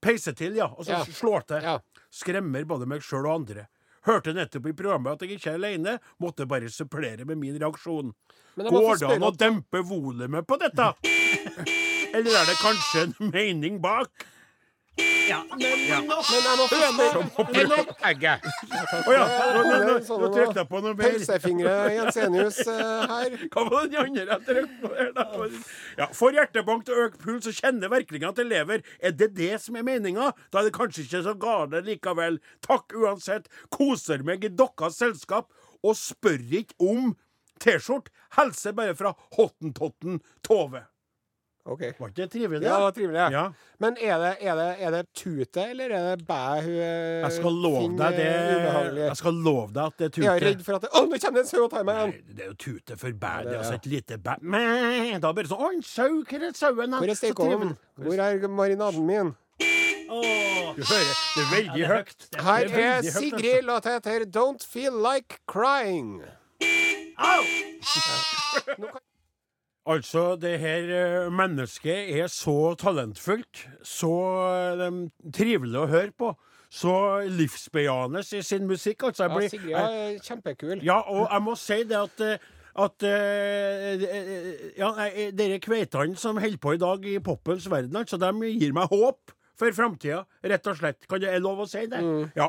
Peise 0.00 0.32
til, 0.36 0.54
ja, 0.56 0.66
og 0.66 0.84
så 0.86 0.90
Ja. 0.98 1.04
slår 1.04 1.46
til. 1.46 1.62
Ja. 1.62 1.78
Skremmer 2.10 2.64
både 2.64 2.86
meg 2.88 3.02
sjøl 3.04 3.26
og 3.28 3.34
andre. 3.42 3.66
Hørte 4.06 4.32
nettopp 4.32 4.66
i 4.66 4.72
programmet 4.72 5.12
at 5.12 5.20
jeg 5.28 5.36
ikke 5.38 5.50
er 5.52 5.58
alene, 5.60 5.98
måtte 6.20 6.46
bare 6.48 6.70
supplere 6.72 7.26
med 7.28 7.36
min 7.36 7.58
reaksjon. 7.60 8.14
Går 8.56 8.96
det 8.98 9.10
an 9.10 9.22
å 9.28 9.36
dempe 9.36 9.82
volumet 9.84 10.46
på 10.48 10.56
dette? 10.58 10.94
Eller 12.14 12.32
er 12.40 12.46
det 12.48 12.56
kanskje 12.62 13.02
en 13.04 13.30
mening 13.30 13.78
bak? 13.82 14.08
Ja. 15.30 15.44
Men 17.52 17.72
egget. 18.08 18.46
Å 19.06 19.14
ja, 19.14 19.26
nå, 19.54 19.62
nå, 19.62 19.76
nå, 19.86 19.94
Sånn 20.06 20.24
nå 20.24 20.30
trykte 20.34 20.58
jeg 20.62 20.68
på 20.70 20.80
noe 20.82 20.96
mer. 20.98 21.14
Pølsefingre 21.14 21.74
Jensenius 21.94 22.58
eh, 22.66 23.04
her. 23.12 23.36
Hva 23.54 23.64
var 23.68 23.86
den 23.86 24.00
andre 24.02 24.26
jeg 24.26 24.46
trykte 24.48 24.76
på 24.82 25.08
da? 25.16 25.26
Ja, 26.00 26.10
for 26.16 26.34
hjertebank 26.34 26.86
til 26.88 27.02
økt 27.06 27.22
puls 27.22 27.46
og 27.50 27.56
kjenne 27.60 27.90
virkningene 27.92 28.34
til 28.36 28.50
lever. 28.50 28.84
Er 28.98 29.14
det 29.14 29.32
det 29.38 29.54
som 29.62 29.78
er 29.78 29.86
meninga? 29.86 30.32
Da 30.50 30.62
er 30.62 30.70
det 30.70 30.76
kanskje 30.76 31.06
ikke 31.06 31.24
så 31.28 31.36
gale 31.46 31.82
likevel. 31.86 32.40
Takk 32.66 32.96
uansett. 32.98 33.50
Koser 33.74 34.26
meg 34.26 34.46
i 34.46 34.52
deres 34.52 34.98
selskap 34.98 35.50
og 35.86 35.94
spør 35.98 36.42
ikke 36.62 36.78
om 36.82 37.12
T-skjorte. 37.60 38.10
Helse 38.38 38.72
bare 38.74 38.96
fra 38.98 39.14
Hottentotten 39.36 40.20
Tove. 40.46 40.89
OK. 41.64 41.82
Var 41.98 42.08
ikke 42.08 42.16
det 42.22 42.30
trivelig? 42.32 42.62
Ja, 42.64 42.74
det 42.74 42.84
var 42.86 42.94
trivelig. 42.96 43.24
Ja. 43.34 43.42
Men 43.84 43.96
er 44.00 44.22
det, 44.22 44.30
er, 44.40 44.54
det, 44.56 44.68
er 44.80 44.94
det 44.94 45.02
tute, 45.14 45.64
eller 45.70 45.92
er 45.92 46.06
det 46.08 46.26
bæ 46.26 46.38
hun 46.64 46.70
eh, 46.72 47.20
Jeg 47.20 47.32
skal 47.36 47.58
love 47.64 47.82
deg 47.98 48.16
det. 48.16 48.30
Jeg 49.02 49.18
skal 49.20 49.42
love 49.44 49.66
deg 49.76 49.82
at 49.84 49.98
det 49.98 50.06
er 50.08 50.14
tute. 50.14 50.24
Jeg 50.24 50.40
er 50.40 50.46
redd 50.48 50.64
for 50.64 50.78
at 50.78 50.86
det, 50.86 50.90
Å, 50.92 51.04
nå 51.04 51.20
kommer 51.20 51.40
det 51.40 51.44
en 51.44 51.50
sau 51.50 51.60
og 51.66 51.70
tar 51.74 51.84
meg 51.88 52.00
igjen! 52.00 52.14
det 52.38 52.46
er 52.46 52.48
jo 52.48 52.56
tute 52.64 52.96
for 53.02 53.20
bæ. 53.26 53.34
det 53.36 53.50
Det 53.50 53.52
er 53.52 53.60
altså 53.60 53.76
et 53.76 53.90
lite 53.92 54.18
bæ. 54.24 54.38
Mæ, 54.40 54.64
Da 55.20 55.34
bare 55.36 55.52
sånn 55.52 55.60
Å, 55.66 55.70
en 55.74 55.84
sau! 55.84 56.08
Hvor 56.30 56.48
er 56.48 56.56
sauen? 56.56 56.96
Hvor 56.96 57.14
er 57.14 57.20
stekeovnen? 57.20 57.76
Hvor 58.00 58.24
er 58.26 58.48
marinaden 58.48 59.06
min? 59.06 59.34
Åh. 60.10 60.72
Du 60.74 60.82
hører, 60.82 61.12
det 61.36 61.42
er 61.44 61.50
veldig 61.52 61.82
Ja, 61.84 61.88
høyt. 61.92 62.26
Er 62.34 62.42
Her 62.42 62.64
er 62.64 63.02
Sigrid, 63.04 63.36
Sigrid. 63.36 63.64
Låta 63.68 63.94
heter 63.94 64.24
Don't 64.26 64.66
Feel 64.66 64.96
Like 64.96 65.38
Crying. 65.46 66.24
Au! 67.20 67.44
Altså, 69.88 70.36
det 70.36 70.58
her 70.60 70.90
eh, 70.92 71.32
mennesket 71.32 72.12
er 72.20 72.28
så 72.28 72.74
talentfullt, 72.78 73.64
så 73.86 74.12
um, 74.76 75.06
trivelig 75.32 75.80
å 75.80 75.88
høre 75.88 76.12
på, 76.12 76.34
så 76.70 76.94
livsbejaende 77.26 78.22
i 78.36 78.42
sin 78.46 78.68
musikk. 78.68 79.08
Altså, 79.08 79.26
jeg 79.26 79.42
Ja, 79.42 79.48
Sigrid 79.48 79.76
er 79.80 80.18
kjempekul. 80.22 80.82
Ja, 80.84 81.00
og 81.00 81.26
jeg 81.30 81.42
må 81.42 81.56
si 81.58 81.82
det 81.88 81.98
at 81.98 82.24
eh, 82.26 82.48
at 82.80 83.02
eh, 83.02 84.04
eh, 84.06 84.60
ja, 84.78 84.92
dere 85.34 85.58
kveitene 85.62 86.16
som 86.18 86.38
holder 86.38 86.60
på 86.62 86.76
i 86.76 86.80
dag 86.80 87.06
i 87.10 87.18
popens 87.24 87.66
verden, 87.70 87.96
altså, 87.98 88.20
de 88.20 88.30
gir 88.52 88.74
meg 88.76 88.92
håp 88.92 89.34
for 89.60 89.74
framtida, 89.76 90.22
rett 90.46 90.68
og 90.70 90.78
slett. 90.78 91.04
Kan 91.10 91.20
det, 91.20 91.32
er 91.34 91.42
lov 91.42 91.64
å 91.64 91.68
si 91.68 91.82
det? 91.90 92.00
Ja, 92.40 92.48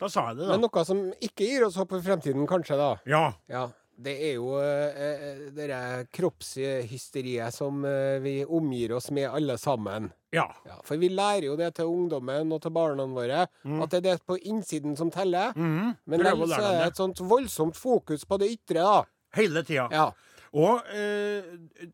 da 0.00 0.10
sa 0.10 0.30
jeg 0.30 0.40
det, 0.40 0.48
da. 0.48 0.56
Men 0.56 0.66
noe 0.66 0.84
som 0.84 1.04
ikke 1.22 1.46
gir 1.46 1.68
oss 1.68 1.78
håp 1.80 1.94
for 1.94 2.04
fremtiden, 2.04 2.48
kanskje, 2.50 2.76
da. 2.80 2.90
Ja. 3.08 3.24
Ja, 3.52 3.68
det 4.00 4.14
er 4.30 4.38
jo 4.38 4.54
uh, 4.56 5.50
det 5.54 5.66
der 5.70 6.06
kroppshysteriet 6.14 7.54
som 7.54 7.84
eh, 7.84 8.18
vi 8.24 8.34
omgir 8.44 8.96
oss 8.96 9.10
med 9.14 9.28
alle 9.28 9.56
sammen. 9.60 10.08
Ja. 10.34 10.46
Ja, 10.66 10.78
for 10.86 11.00
vi 11.00 11.10
lærer 11.10 11.48
jo 11.48 11.56
det 11.58 11.72
til 11.76 11.90
ungdommen 11.90 12.52
og 12.54 12.62
til 12.62 12.72
barna 12.74 13.06
våre, 13.10 13.44
at 13.46 13.92
det 13.92 13.98
er 14.00 14.06
det 14.06 14.16
på 14.28 14.38
innsiden 14.38 14.94
som 14.98 15.10
teller. 15.10 15.52
Mm. 15.56 15.96
Men 16.06 16.26
ellers 16.26 16.54
er 16.54 16.66
det 16.66 16.74
det. 16.78 16.88
et 16.92 17.00
sånt 17.02 17.22
voldsomt 17.26 17.78
fokus 17.78 18.24
på 18.24 18.38
det 18.40 18.52
ytre, 18.54 18.84
da. 18.84 19.00
Hele 19.36 19.64
tida. 19.66 19.88
Ja. 19.92 20.10
Og 20.56 20.86
eh, 20.94 21.46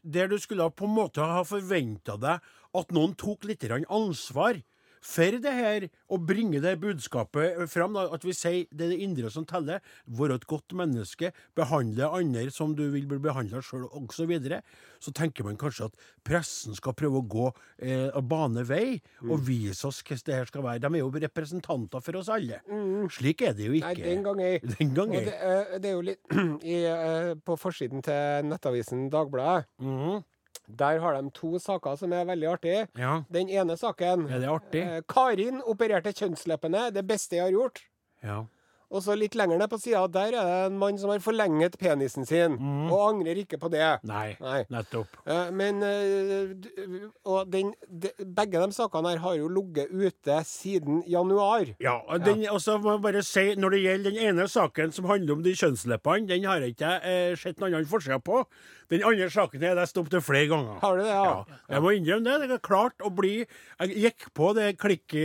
der 0.04 0.30
du 0.30 0.38
skulle 0.40 0.68
på 0.72 0.86
en 0.88 0.96
måte 0.96 1.24
ha 1.24 1.42
forventa 1.48 2.16
deg 2.20 2.44
at 2.76 2.92
noen 2.96 3.16
tok 3.16 3.44
litt 3.48 3.64
ansvar 3.68 4.60
for 5.04 5.36
det 5.42 5.52
her, 5.54 5.88
og 6.10 6.26
bringe 6.26 6.60
det 6.62 6.76
budskapet 6.82 7.68
fram. 7.70 7.94
Da, 7.96 8.06
at 8.14 8.24
vi 8.26 8.32
sier 8.36 8.66
det 8.72 8.86
er 8.86 8.94
det 8.94 9.00
indre 9.04 9.30
som 9.30 9.44
teller. 9.48 9.80
Være 10.06 10.36
et 10.40 10.46
godt 10.46 10.74
menneske. 10.76 11.32
Behandle 11.56 12.08
andre 12.10 12.50
som 12.50 12.74
du 12.76 12.84
vil 12.92 13.06
bli 13.10 13.18
behandla 13.22 13.62
sjøl, 13.62 13.86
osv. 13.90 14.12
Så, 14.16 14.26
videre. 14.26 14.62
så 15.00 15.12
tenker 15.14 15.44
man 15.44 15.56
kanskje 15.60 15.86
at 15.90 15.98
pressen 16.26 16.74
skal 16.74 16.94
prøve 16.98 17.20
å 17.20 17.26
gå 17.30 17.46
eh, 17.78 18.08
og 18.16 18.24
bane 18.30 18.64
vei, 18.66 19.00
og 19.26 19.44
vise 19.46 19.86
oss 19.86 20.02
hvordan 20.02 20.24
det 20.26 20.38
her 20.40 20.50
skal 20.50 20.64
være. 20.66 20.82
De 20.82 20.90
er 20.94 21.02
jo 21.04 21.10
representanter 21.26 22.02
for 22.02 22.18
oss 22.20 22.30
alle. 22.32 22.62
Slik 23.12 23.42
er 23.46 23.54
det 23.58 23.68
jo 23.68 23.76
ikke. 23.78 23.92
Nei, 23.94 24.06
den 24.08 24.24
gang 24.26 24.40
ei. 24.42 24.54
Den 24.78 24.94
gang 24.96 25.12
ei. 25.14 25.24
det, 25.28 25.34
eh, 25.36 25.76
det 25.82 25.90
er 25.90 25.94
jo 25.94 26.06
litt 26.06 26.38
i, 26.74 26.78
eh, 26.88 27.34
På 27.46 27.56
forsiden 27.60 28.02
til 28.06 28.48
nettavisen 28.50 29.06
Dagbladet, 29.12 29.68
Mhm. 29.82 30.24
Der 30.68 30.98
har 31.00 31.20
de 31.22 31.30
to 31.34 31.58
saker 31.58 31.96
som 31.96 32.12
er 32.12 32.24
veldig 32.28 32.48
artige. 32.56 32.88
Ja. 32.98 33.22
Den 33.32 33.48
ene 33.48 33.76
saken 33.76 34.26
Er 34.30 34.40
det 34.42 34.48
artig? 34.50 34.82
eh, 34.82 35.00
Karin 35.08 35.62
opererte 35.62 36.12
kjønnsleppene. 36.12 36.92
Det 36.92 37.06
beste 37.06 37.36
jeg 37.36 37.42
har 37.48 37.56
gjort. 37.56 37.82
Ja. 38.22 38.44
Og 38.86 39.02
så 39.02 39.16
litt 39.18 39.34
lenger 39.34 39.58
ned 39.58 39.66
på 39.68 39.80
sida, 39.82 40.04
der 40.06 40.28
er 40.38 40.44
det 40.46 40.58
en 40.68 40.76
mann 40.78 40.94
som 40.96 41.10
har 41.10 41.18
forlenget 41.18 41.74
penisen 41.76 42.22
sin, 42.24 42.52
og 42.86 43.00
angrer 43.08 43.40
ikke 43.42 43.58
på 43.58 43.66
det. 43.72 43.82
Nei, 44.06 44.36
Nei. 44.38 44.60
nettopp. 44.70 45.08
Eh, 45.26 45.50
Men 45.50 45.82
eh, 45.82 47.08
Og 47.26 47.50
den, 47.50 47.72
de, 47.90 48.12
begge 48.22 48.60
de 48.62 48.72
sakene 48.76 49.10
her 49.10 49.18
har 49.24 49.34
jo 49.40 49.48
ligget 49.50 49.90
ute 49.90 50.36
siden 50.46 51.02
januar. 51.10 51.72
Ja, 51.82 51.96
den, 52.22 52.44
og 52.52 52.60
så 52.62 52.78
må 52.78 52.94
jeg 52.94 53.02
bare 53.08 53.22
si, 53.26 53.54
Når 53.58 53.70
det 53.74 53.82
gjelder 53.82 54.10
den 54.14 54.22
ene 54.30 54.46
saken 54.48 54.92
som 54.94 55.10
handler 55.10 55.34
om 55.34 55.42
de 55.42 55.54
kjønnsleppene, 55.58 56.28
den 56.30 56.44
har 56.46 56.62
jeg 56.62 56.76
ikke 56.76 56.94
eh, 57.02 57.34
sett 57.36 57.58
noen 57.58 57.74
annen 57.80 57.90
forskjell 57.90 58.22
på. 58.22 58.44
Den 58.92 59.02
andre 59.02 59.26
saken 59.32 59.62
har 59.66 59.78
jeg 59.80 59.90
stoppet 59.90 60.14
opp 60.18 60.24
flere 60.28 60.46
ganger. 60.50 60.76
Har 60.82 60.96
du 60.96 61.02
det, 61.02 61.10
ja? 61.10 61.22
Ja, 61.26 61.56
jeg 61.74 61.82
må 61.82 61.90
innrømme 61.96 62.36
det. 62.38 62.48
Det 62.52 62.56
er 62.60 62.62
klart 62.68 63.02
å 63.02 63.10
bli 63.10 63.32
Jeg 63.42 63.96
gikk 64.04 64.28
på 64.38 64.52
det 64.54 64.68
klikk... 64.78 65.16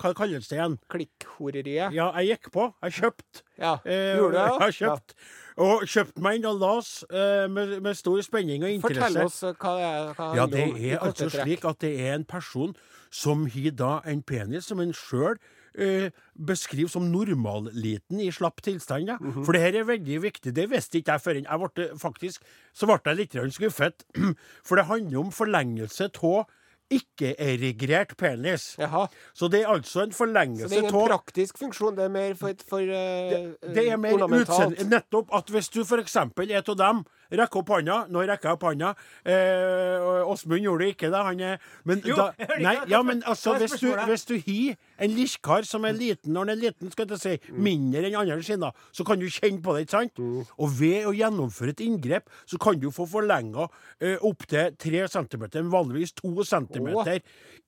Hva 0.00 0.10
kalles 0.18 0.48
det 0.50 0.58
igjen? 0.58 0.76
Klikkhoreriet. 0.92 1.94
Ja, 1.96 2.10
jeg 2.20 2.34
gikk 2.34 2.50
på. 2.54 2.66
Jeg 2.84 2.96
kjøpte. 2.98 3.44
Ja. 3.60 3.72
Eh, 3.84 4.16
Gjorde 4.18 4.34
du 4.34 4.38
det? 4.38 4.44
Jeg 4.66 4.76
kjøpt. 4.80 5.14
kjøpt. 5.14 5.14
Og 5.60 5.82
kjøpt 5.92 6.20
meg 6.24 6.38
inn 6.38 6.46
og 6.48 6.60
las 6.62 6.90
eh, 7.10 7.46
med, 7.52 7.74
med 7.84 7.96
stor 7.98 8.20
spenning 8.24 8.62
og 8.64 8.72
interesse. 8.72 9.08
Fortell 9.10 9.26
oss 9.26 9.40
eh, 9.44 9.56
hva 9.60 9.72
det 9.76 9.88
er. 9.88 10.12
Hva 10.16 10.28
Ja, 10.38 10.46
det 10.48 10.66
er 10.92 10.98
altså 11.04 11.28
trekk. 11.28 11.44
slik 11.44 11.66
at 11.68 11.80
det 11.84 11.94
er 12.04 12.14
en 12.18 12.24
person 12.28 12.76
som 13.10 13.46
har 13.50 13.74
da 13.76 13.94
en 14.08 14.22
penis 14.22 14.68
som 14.70 14.80
en 14.80 14.92
sjøl 14.96 15.36
eh, 15.78 16.10
beskrive 16.34 16.88
som 16.92 17.08
normalliten 17.12 18.20
i 18.20 18.30
slapp 18.34 18.62
tilstand. 18.62 19.08
Ja. 19.08 19.18
Mhm. 19.20 19.44
For 19.44 19.52
det 19.56 19.60
her 19.62 19.80
er 19.80 19.90
veldig 19.90 20.22
viktig. 20.22 20.54
Det 20.54 20.68
visste 20.70 20.98
ikke 21.00 21.18
jeg 21.18 21.24
før. 21.26 21.42
Jeg 21.42 21.60
ble 21.74 21.90
faktisk 21.98 22.42
så 22.74 22.86
ble 22.86 22.98
jeg 23.04 23.16
litt 23.16 23.36
skuffet. 23.54 24.04
For 24.66 24.76
det 24.76 24.86
handler 24.86 25.18
om 25.24 25.30
forlengelse 25.34 26.10
av 26.10 26.46
ikke-erigert 26.90 28.16
penis. 28.18 28.74
Jaha. 28.78 29.04
Så 29.34 29.48
det 29.48 29.62
er 29.62 29.70
altså 29.70 30.02
en 30.02 30.12
Så 30.12 30.24
forlengelse 30.24 30.68
det 30.68 30.78
er 30.78 30.82
ingen 30.88 30.96
tå... 30.96 31.06
praktisk 31.06 31.58
funksjon, 31.58 31.94
det 31.96 32.04
er 32.08 32.12
mer 32.14 32.34
for, 32.34 32.64
for 32.68 32.82
eh, 32.82 33.52
det 33.62 33.84
er 33.86 33.96
mer 34.00 34.16
ornamentalt. 34.18 34.74
utseende. 34.74 34.88
Nettopp 34.90 35.30
at 35.38 35.52
hvis 35.54 35.70
du 35.70 35.82
f.eks. 35.84 36.16
er 36.16 36.56
av 36.74 36.76
dem 36.82 37.04
Rekker 37.30 37.62
opp 37.62 37.72
handa. 37.76 37.98
Nå 38.10 38.24
rekker 38.26 38.50
jeg 38.50 38.58
opp 38.58 38.66
handa. 38.68 38.94
Eh, 39.24 40.58
gjorde 40.60 40.84
det 40.84 40.88
ikke, 40.94 41.10
det. 41.10 41.22
Han 41.24 41.40
er 41.40 41.58
Men 41.84 42.02
Jo, 42.04 42.16
da 42.16 42.30
Nei, 42.60 42.76
ja, 42.90 43.02
men 43.02 43.22
altså, 43.26 43.54
hvis 43.58 43.76
du, 43.80 43.88
hvis 44.08 44.24
du 44.28 44.34
har 44.34 44.76
en 45.04 45.14
lirkar 45.16 45.66
som 45.68 45.84
er 45.88 45.96
liten 45.96 46.34
når 46.34 46.50
den 46.50 46.56
er 46.56 46.62
liten, 46.68 46.90
skal 46.92 47.08
jeg 47.08 47.20
si, 47.20 47.36
Mm. 47.50 47.62
mindre 47.64 48.02
enn 48.08 48.16
andre 48.20 48.42
skinner, 48.44 48.72
så 48.92 49.04
kan 49.06 49.18
du 49.18 49.26
kjenne 49.26 49.62
på 49.62 49.74
det, 49.74 49.86
ikke 49.86 49.96
sant? 49.96 50.18
Og 50.58 50.68
ved 50.78 51.06
å 51.08 51.14
gjennomføre 51.16 51.74
et 51.74 51.80
inngrep, 51.84 52.28
så 52.46 52.58
kan 52.60 52.78
du 52.80 52.90
få 52.94 53.06
forlenga 53.08 53.68
eh, 54.00 54.16
opptil 54.26 54.74
3 54.76 55.06
cm, 55.08 55.46
vanligvis 55.72 56.12
2 56.20 56.44
cm, 56.44 56.90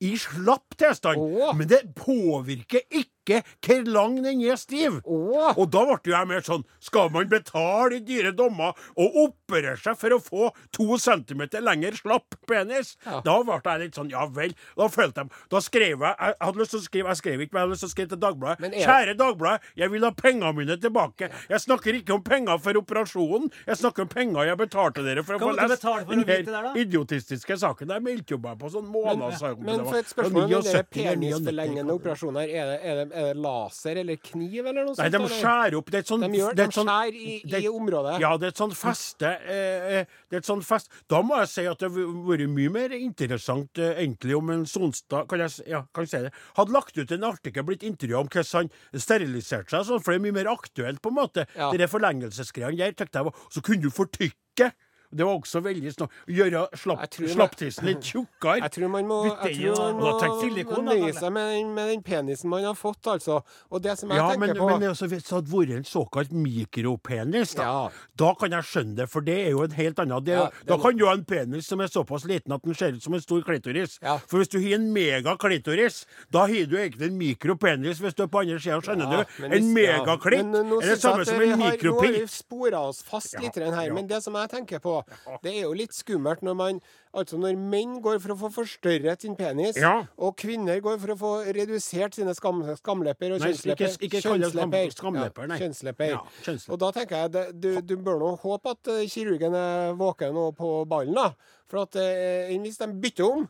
i 0.03 0.13
slapp 0.17 0.77
tilstand. 0.79 1.23
Men 1.57 1.69
det 1.69 1.83
påvirker 1.99 2.85
ikke 2.91 3.12
hvor 3.27 3.87
lang 3.87 4.17
den 4.25 4.41
er 4.43 4.57
stiv. 4.57 5.01
Oh. 5.05 5.53
Og 5.57 5.71
da 5.73 5.85
ble 5.87 6.13
jeg 6.13 6.29
mer 6.29 6.43
sånn 6.47 6.65
Skal 6.83 7.11
man 7.15 7.29
betale 7.31 7.99
i 7.99 8.03
dyre 8.05 8.33
dommer 8.35 8.77
og 8.97 9.19
operere 9.27 9.77
seg 9.81 9.99
for 9.99 10.17
å 10.17 10.21
få 10.23 10.51
to 10.75 10.99
centimeter 10.99 11.63
lenger 11.63 11.97
slapp 11.99 12.37
penis? 12.49 12.97
Ja. 13.07 13.21
Da 13.25 13.39
ble 13.47 13.61
jeg 13.63 13.85
litt 13.85 13.99
sånn 13.99 14.11
Ja 14.13 14.27
vel. 14.27 14.55
Da 14.79 14.89
følte 14.93 15.25
jeg 15.25 15.33
Da 15.53 15.63
skrev 15.63 16.03
jeg 16.03 16.17
Jeg 16.19 16.37
hadde 16.41 16.63
lyst 16.63 16.75
til 16.75 16.81
å 16.81 16.87
skrive 16.87 17.13
Jeg 17.13 17.21
skrev 17.23 17.45
ikke, 17.45 17.53
men 17.55 17.61
jeg 17.61 17.67
hadde 17.67 17.77
lyst 17.77 17.87
til 17.87 17.91
å 17.91 17.95
skrive 17.95 18.13
til 18.15 18.23
Dagbladet. 18.23 18.61
Men 18.61 18.75
er- 18.75 18.87
Kjære 18.87 19.17
Dagbladet, 19.19 19.71
jeg 19.77 19.91
vil 19.93 20.05
ha 20.07 20.11
pengene 20.11 20.53
mine 20.57 20.77
tilbake. 20.77 21.31
Jeg 21.49 21.61
snakker 21.61 21.99
ikke 22.01 22.15
om 22.15 22.23
penger 22.23 22.59
for 22.59 22.79
operasjonen. 22.81 23.51
Jeg 23.67 23.77
snakker 23.77 24.07
om 24.07 24.09
penger 24.09 24.49
jeg 24.49 24.59
betalte 24.59 25.05
dere 25.05 25.23
for 25.23 25.39
å 25.39 25.43
få 25.43 25.53
lest 25.57 25.83
den 25.83 26.25
der, 26.27 26.45
her 26.47 26.79
idiotistiske 26.79 27.57
saken. 27.59 27.93
Jeg 27.95 28.03
meldte 28.03 28.35
jo 28.35 28.39
meg 28.43 28.59
på 28.61 28.71
sånn 28.73 28.89
måneder 28.91 29.59
Men 29.63 29.85
for 29.85 29.99
et 30.01 30.11
spørsmål 30.11 30.45
om 30.45 30.51
den 30.51 30.69
der 30.69 30.87
penisforlengende 30.97 31.97
operasjonen 31.97 32.41
her, 32.43 32.49
er 32.49 32.71
det, 32.73 32.79
er, 32.83 32.95
det, 33.03 33.12
er 33.13 33.35
det 33.35 33.37
laser 33.43 33.97
eller 34.03 34.17
kniv 34.17 34.67
eller 34.67 34.85
noe 34.87 34.95
Nei, 34.97 35.09
sånt? 35.11 35.13
de 35.13 35.37
skjærer 35.39 35.77
opp 35.79 35.91
Det 35.93 35.95
er 35.95 35.99
et 36.01 36.09
De 36.23 36.39
gjør- 36.39 36.55
de 36.57 36.63
sånn- 36.69 36.89
skjærer 36.89 37.15
i- 37.15 37.43
det- 37.51 37.63
i 37.65 37.69
området. 37.69 38.21
Ja, 38.21 38.37
det 38.37 38.45
er 38.47 38.49
et 38.49 38.57
sånt 38.63 38.75
feste 38.75 39.23
eh, 39.47 39.99
eh, 40.01 40.05
Det 40.31 40.37
er 40.37 40.39
et 40.39 40.45
sånt 40.47 40.65
fest 40.65 40.89
Da 41.09 41.23
må 41.23 41.39
jeg 41.39 41.49
si 41.49 41.67
at 41.67 41.79
det 41.79 41.91
hadde 41.91 42.07
vært 42.27 42.49
mye 42.49 42.71
mer 42.71 42.89
interessant 42.97 43.79
eh, 43.79 43.95
egentlig 44.07 44.37
om 44.37 44.51
en 44.51 44.65
Sonstad 44.67 45.29
kan 45.29 45.39
jeg, 45.39 45.51
ja, 45.69 45.83
kan 45.93 46.05
jeg 46.05 46.09
si 46.11 46.19
det, 46.23 46.33
hadde 46.57 46.73
lagt 46.73 46.97
ut 46.99 47.13
en 47.13 47.25
artikkel, 47.25 47.63
blitt 47.65 47.83
intervjua 47.83 48.21
om 48.21 48.29
hvordan 48.29 48.71
han 48.93 49.01
steriliserte 49.01 49.71
seg, 49.71 49.85
sånn, 49.87 50.03
for 50.03 50.13
det 50.13 50.21
er 50.21 50.33
mye 50.33 50.37
mer 50.43 50.51
aktuelt, 50.53 51.01
på 51.03 51.09
en 51.13 51.17
måte. 51.17 51.47
Ja. 51.57 51.71
De 51.73 51.87
forlengelsesgreiene 51.89 52.77
der, 52.79 52.93
tenkte 52.93 53.23
jeg 53.25 53.33
Så 53.51 53.61
kunne 53.63 53.83
du 53.83 53.91
fortykke. 53.91 54.73
Det 55.15 55.25
var 55.27 55.35
også 55.39 55.61
veldig 55.63 55.93
snart. 55.93 56.11
Gjøre 56.27 56.63
slapp, 56.81 57.03
slapptissen 57.13 57.85
litt 57.85 58.01
tjukkere. 58.03 58.63
Jeg 58.63 58.73
tror 58.77 58.89
man 58.89 59.07
må, 59.07 59.19
jeg 59.45 59.59
tror 59.61 59.93
man 59.93 60.01
må 60.01 60.83
nøye 60.89 61.13
seg 61.13 61.33
med 61.33 61.67
med 61.77 61.89
den 61.93 62.03
penisen 62.03 62.49
man 62.51 62.65
har 62.65 62.75
fått, 62.79 63.03
altså. 63.13 63.43
Og 63.71 63.83
det 63.83 63.99
som 63.99 64.09
jeg 64.11 64.17
Ja, 64.17 64.31
tenker 64.31 64.47
men, 64.47 64.57
på 64.57 64.69
men 64.71 64.83
er 64.89 64.95
hvis 64.95 65.27
det 65.29 65.35
hadde 65.37 65.53
vært 65.53 65.77
en 65.77 65.85
såkalt 65.85 66.33
mikropenis, 66.33 67.55
da, 67.57 67.63
Ja. 67.63 67.91
da 68.17 68.35
kan 68.35 68.51
jeg 68.51 68.63
skjønne 68.65 68.97
det, 68.97 69.09
for 69.11 69.21
det 69.21 69.37
er 69.47 69.51
jo 69.51 69.63
en 69.63 69.71
helt 69.71 69.99
annen 69.99 70.25
det, 70.25 70.33
Ja, 70.33 70.47
det 70.49 70.67
Da 70.67 70.77
kan 70.79 70.97
du 70.97 71.07
ha 71.07 71.13
en 71.15 71.25
penis 71.25 71.67
som 71.67 71.81
er 71.81 71.87
såpass 71.89 72.25
liten 72.25 72.53
at 72.53 72.63
den 72.63 72.75
ser 72.75 72.93
ut 72.93 73.03
som 73.03 73.15
en 73.15 73.21
stor 73.21 73.43
klitoris. 73.43 73.99
Ja. 74.03 74.17
For 74.27 74.39
hvis 74.39 74.49
du 74.49 74.59
har 74.61 74.75
en 74.79 74.93
megaklitoris, 74.95 76.07
da 76.31 76.47
har 76.47 76.67
du 76.67 76.77
egentlig 76.77 77.09
en 77.11 77.19
mikropenis 77.19 78.01
hvis 78.01 78.15
du 78.15 78.23
er 78.25 78.29
på 78.29 78.41
andre 78.41 78.59
sida, 78.59 78.81
skjønner 78.81 79.13
Ja, 79.13 79.25
du? 79.25 79.45
En 79.45 79.75
megaklitt 79.75 80.55
er 80.55 80.89
det 80.95 81.01
samme 81.01 81.25
som 81.27 81.41
en 81.41 81.61
har- 81.61 81.77
Nå 81.83 82.01
har 82.01 82.13
vi 82.13 82.27
spora 82.27 82.81
oss 82.89 83.03
fast 83.03 83.39
litt 83.41 83.55
her, 83.57 83.93
men 83.93 84.07
det 84.07 84.23
som 84.23 84.35
jeg 84.35 84.49
tenker 84.51 84.79
på, 84.81 85.02
det 85.43 85.53
er 85.57 85.63
jo 85.67 85.73
litt 85.73 85.93
skummelt 85.97 86.43
når 86.43 86.55
man 86.59 86.81
Altså 87.13 87.37
når 87.37 87.59
menn 87.61 87.99
går 88.01 88.17
for 88.25 88.33
å 88.33 88.37
få 88.41 88.49
forstørret 88.55 89.21
sin 89.21 89.35
penis, 89.37 89.77
Ja. 89.77 90.07
og 90.17 90.33
kvinner 90.41 90.79
går 90.81 90.97
for 90.99 91.13
å 91.13 91.17
få 91.21 91.33
redusert 91.53 92.15
sine 92.17 92.33
skam, 92.35 92.63
skamlepper 92.79 93.35
og 93.35 93.41
Nei, 93.45 93.51
ikke- 93.53 93.99
ikke 94.01 94.23
Kjønnslepper. 94.25 94.95
skamlepper, 94.97 95.47
nei. 95.47 95.59
Ja, 95.59 95.67
kjønnslepper. 95.67 96.09
Ja, 96.09 96.21
kjønnslepper. 96.47 96.73
Og 96.73 96.79
da 96.81 96.91
tenker 96.97 97.17
jeg 97.21 97.33
det, 97.33 97.61
du, 97.61 97.81
du 97.83 97.97
bør 97.99 98.17
nå 98.19 98.31
håpe 98.41 98.71
at 98.73 98.89
eh, 98.89 99.05
kirurgen 99.13 99.53
er 99.55 99.93
våken 100.01 100.33
nå 100.33 100.47
på 100.57 100.71
ballen, 100.89 101.13
da. 101.15 101.35
For 101.69 101.83
at 101.85 101.97
eh, 102.01 102.49
hvis 102.65 102.79
de 102.81 102.89
bytter 103.05 103.29
om 103.29 103.45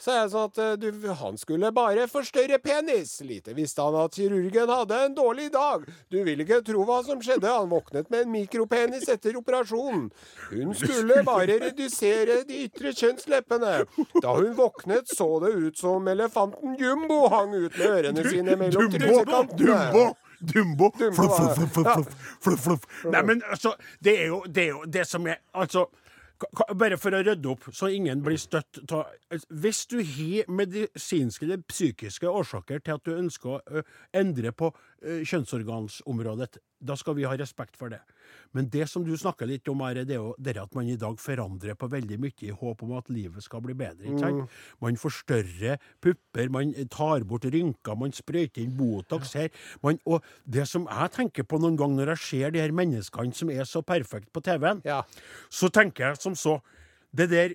så 0.00 0.16
jeg 0.16 0.30
sånn 0.32 0.48
at 0.50 0.58
eh, 0.58 0.72
du, 0.80 0.88
han 1.20 1.36
skulle 1.38 1.70
bare 1.74 2.06
forstørre 2.10 2.58
penis. 2.62 3.14
Lite 3.24 3.54
visste 3.54 3.84
han 3.84 3.94
at 4.00 4.16
kirurgen 4.18 4.72
hadde 4.72 4.98
en 5.06 5.14
dårlig 5.16 5.50
dag. 5.54 5.86
Du 6.10 6.18
vil 6.26 6.42
ikke 6.42 6.60
tro 6.66 6.82
hva 6.88 6.98
som 7.06 7.22
skjedde. 7.22 7.46
Han 7.46 7.70
våknet 7.70 8.10
med 8.10 8.26
en 8.26 8.34
mikropenis 8.34 9.06
etter 9.12 9.38
operasjonen. 9.38 10.10
Hun 10.50 10.74
skulle 10.78 11.22
bare 11.26 11.60
redusere 11.62 12.42
de 12.48 12.64
ytre 12.66 12.92
kjønnsleppene. 12.96 13.76
Da 14.18 14.34
hun 14.34 14.52
våknet, 14.58 15.08
så 15.14 15.30
det 15.44 15.54
ut 15.54 15.78
som 15.78 16.10
elefanten 16.10 16.76
Jumbo 16.80 17.24
hang 17.32 17.54
ut 17.54 17.78
med 17.78 17.88
ørene 17.88 18.28
sine 18.28 18.58
mellom 18.60 18.90
trussekantene. 18.92 19.56
Dumbo! 19.64 20.06
Dumbo! 20.44 20.90
Dumbo, 20.90 20.90
Fluff, 21.14 21.36
fluff, 21.36 21.72
fluff, 21.72 21.72
fluff, 21.72 22.08
fluff, 22.40 22.64
fluff. 22.64 22.86
Nei, 23.08 23.22
men 23.24 23.42
altså, 23.48 23.72
det 24.04 24.18
er 24.20 24.26
jo 24.26 24.42
det, 24.44 24.64
er 24.66 24.72
jo 24.74 24.82
det 24.84 25.06
som 25.08 25.24
er 25.30 25.38
Altså 25.56 25.86
bare 26.74 26.98
for 26.98 27.14
å 27.14 27.22
rydde 27.22 27.50
opp, 27.50 27.68
så 27.72 27.88
ingen 27.94 28.22
blir 28.24 28.38
støtt 28.40 28.80
ta, 28.90 29.04
Hvis 29.48 29.84
du 29.90 29.98
har 30.02 30.50
medisinske 30.50 31.46
eller 31.46 31.62
psykiske 31.68 32.28
årsaker 32.28 32.82
til 32.82 32.96
at 32.98 33.04
du 33.06 33.14
ønsker 33.14 33.58
å 33.58 33.84
endre 34.12 34.52
på 34.52 34.72
kjønnsorgansområdet, 35.04 36.58
da 36.84 36.94
skal 37.00 37.14
vi 37.16 37.24
ha 37.24 37.32
respekt 37.40 37.78
for 37.80 37.88
det. 37.92 38.00
Men 38.52 38.68
det 38.70 38.84
som 38.90 39.04
du 39.06 39.14
snakker 39.16 39.48
litt 39.48 39.66
om, 39.72 39.80
Are, 39.86 40.04
det 40.04 40.14
er 40.16 40.20
jo 40.20 40.34
det 40.38 40.54
at 40.60 40.74
man 40.76 40.86
i 40.92 40.96
dag 41.00 41.16
forandrer 41.18 41.74
på 41.80 41.88
veldig 41.90 42.18
mye 42.20 42.44
i 42.44 42.50
håp 42.54 42.82
om 42.84 42.92
at 42.98 43.08
livet 43.10 43.42
skal 43.42 43.62
bli 43.64 43.74
bedre. 43.74 44.04
ikke 44.04 44.20
sant? 44.20 44.50
Man 44.84 44.96
forstørrer 45.00 45.78
pupper, 46.04 46.50
man 46.52 46.72
tar 46.92 47.24
bort 47.24 47.44
rynker, 47.50 47.96
man 47.96 48.12
sprøyter 48.12 48.62
inn 48.62 48.76
Botox 48.76 49.32
her. 49.38 49.48
Man, 49.82 49.98
og 50.06 50.22
det 50.44 50.66
som 50.68 50.86
jeg 50.90 51.10
tenker 51.16 51.48
på 51.48 51.58
noen 51.62 51.76
gang 51.80 51.96
når 51.96 52.14
jeg 52.14 52.18
ser 52.28 52.50
de 52.54 52.60
her 52.60 52.74
menneskene 52.76 53.34
som 53.34 53.50
er 53.50 53.64
så 53.64 53.82
perfekte 53.82 54.30
på 54.34 54.42
TV-en, 54.44 54.82
Ja, 54.84 55.02
så 55.50 55.70
tenker 55.72 56.10
jeg 56.12 56.20
som 56.22 56.34
så 56.36 56.60
Det 57.14 57.28
der 57.30 57.54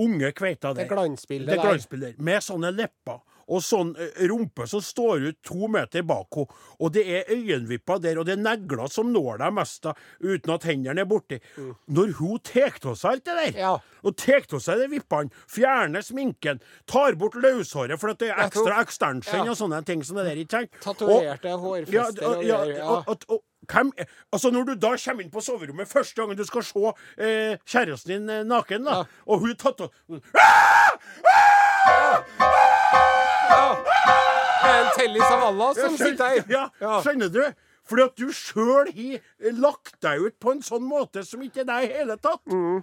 unge 0.00 0.32
kveita 0.32 0.72
der. 0.74 0.82
det 0.84 0.88
glansbildet 0.90 1.54
Det 1.54 2.16
der. 2.16 2.22
med 2.22 2.40
sånne 2.42 2.70
lepper 2.74 3.20
og 3.48 3.60
sånn 3.62 3.94
eh, 4.00 4.24
rumpe 4.30 4.66
som 4.70 4.80
står 4.84 5.28
ut 5.30 5.38
to 5.44 5.68
meter 5.68 6.02
bak 6.06 6.28
henne. 6.38 6.60
Og 6.80 6.92
det 6.94 7.04
er 7.06 7.30
øyenvipper 7.34 8.00
der, 8.02 8.18
og 8.18 8.26
det 8.28 8.36
er 8.38 8.42
negler 8.42 8.88
som 8.90 9.12
når 9.12 9.38
deg 9.44 9.52
mest 9.56 9.82
da, 9.84 9.92
uten 10.24 10.54
at 10.54 10.64
hendene 10.68 11.00
er 11.04 11.08
borti. 11.10 11.40
Når 11.88 12.14
hun 12.18 12.38
tar 12.44 12.74
av 12.84 12.96
seg 12.96 13.10
alt 13.12 13.24
det 13.24 13.34
der, 13.38 13.52
Mm. 13.54 13.58
Ja. 13.60 13.78
og 14.04 14.16
tar 14.16 14.44
av 14.52 14.60
seg 14.60 14.78
de 14.80 14.88
vippene, 14.94 15.30
fjerner 15.48 16.02
sminken, 16.02 16.60
tar 16.86 17.14
bort 17.20 17.34
løshåret 17.34 17.98
for 18.00 18.10
at 18.10 18.18
det 18.18 18.30
er 18.30 18.46
ekstra 18.48 18.80
extension 18.82 19.44
Ja. 19.44 19.50
og 19.52 19.56
sånne 19.56 19.84
ting 19.84 20.02
som 20.04 20.16
det 20.16 20.24
der, 20.26 20.36
ikke 20.42 20.50
sant? 20.50 20.70
Tatoverte 20.80 21.48
hårfester 21.58 22.42
ja, 22.44 22.62
og 23.28 23.42
hvem, 23.66 23.92
altså 24.30 24.50
Når 24.52 24.64
du 24.66 24.74
da 24.76 24.90
kommer 24.96 25.22
inn 25.24 25.30
på 25.32 25.40
soverommet 25.40 25.88
første 25.88 26.14
gangen 26.20 26.36
du 26.36 26.44
skal 26.44 26.62
se 26.62 26.92
eh, 27.16 27.56
kjæresten 27.64 28.08
din 28.12 28.28
eh, 28.28 28.42
naken, 28.44 28.84
da, 28.84 29.04
og 29.26 29.40
hun 29.40 29.54
tatt 29.56 29.80
av 29.80 29.90
Ja. 31.84 32.50
Det 33.54 34.70
er 34.70 34.80
en 34.80 34.90
tellis 34.96 35.28
av 35.28 35.44
Allah 35.50 35.76
som 35.76 35.96
sitter 36.00 36.24
her. 36.24 36.44
Ja, 36.50 36.96
skjønner 37.04 37.32
du? 37.32 37.42
Fordi 37.84 38.06
at 38.06 38.16
du 38.16 38.32
sjøl 38.32 38.88
har 38.96 39.58
lagt 39.60 39.98
deg 40.04 40.24
ut 40.24 40.38
på 40.40 40.54
en 40.54 40.64
sånn 40.64 40.86
måte 40.88 41.24
som 41.26 41.42
ikke 41.44 41.64
er 41.64 41.68
deg 41.68 41.86
i 41.90 41.92
hele 41.98 42.16
tatt. 42.16 42.40
Mm. 42.48 42.80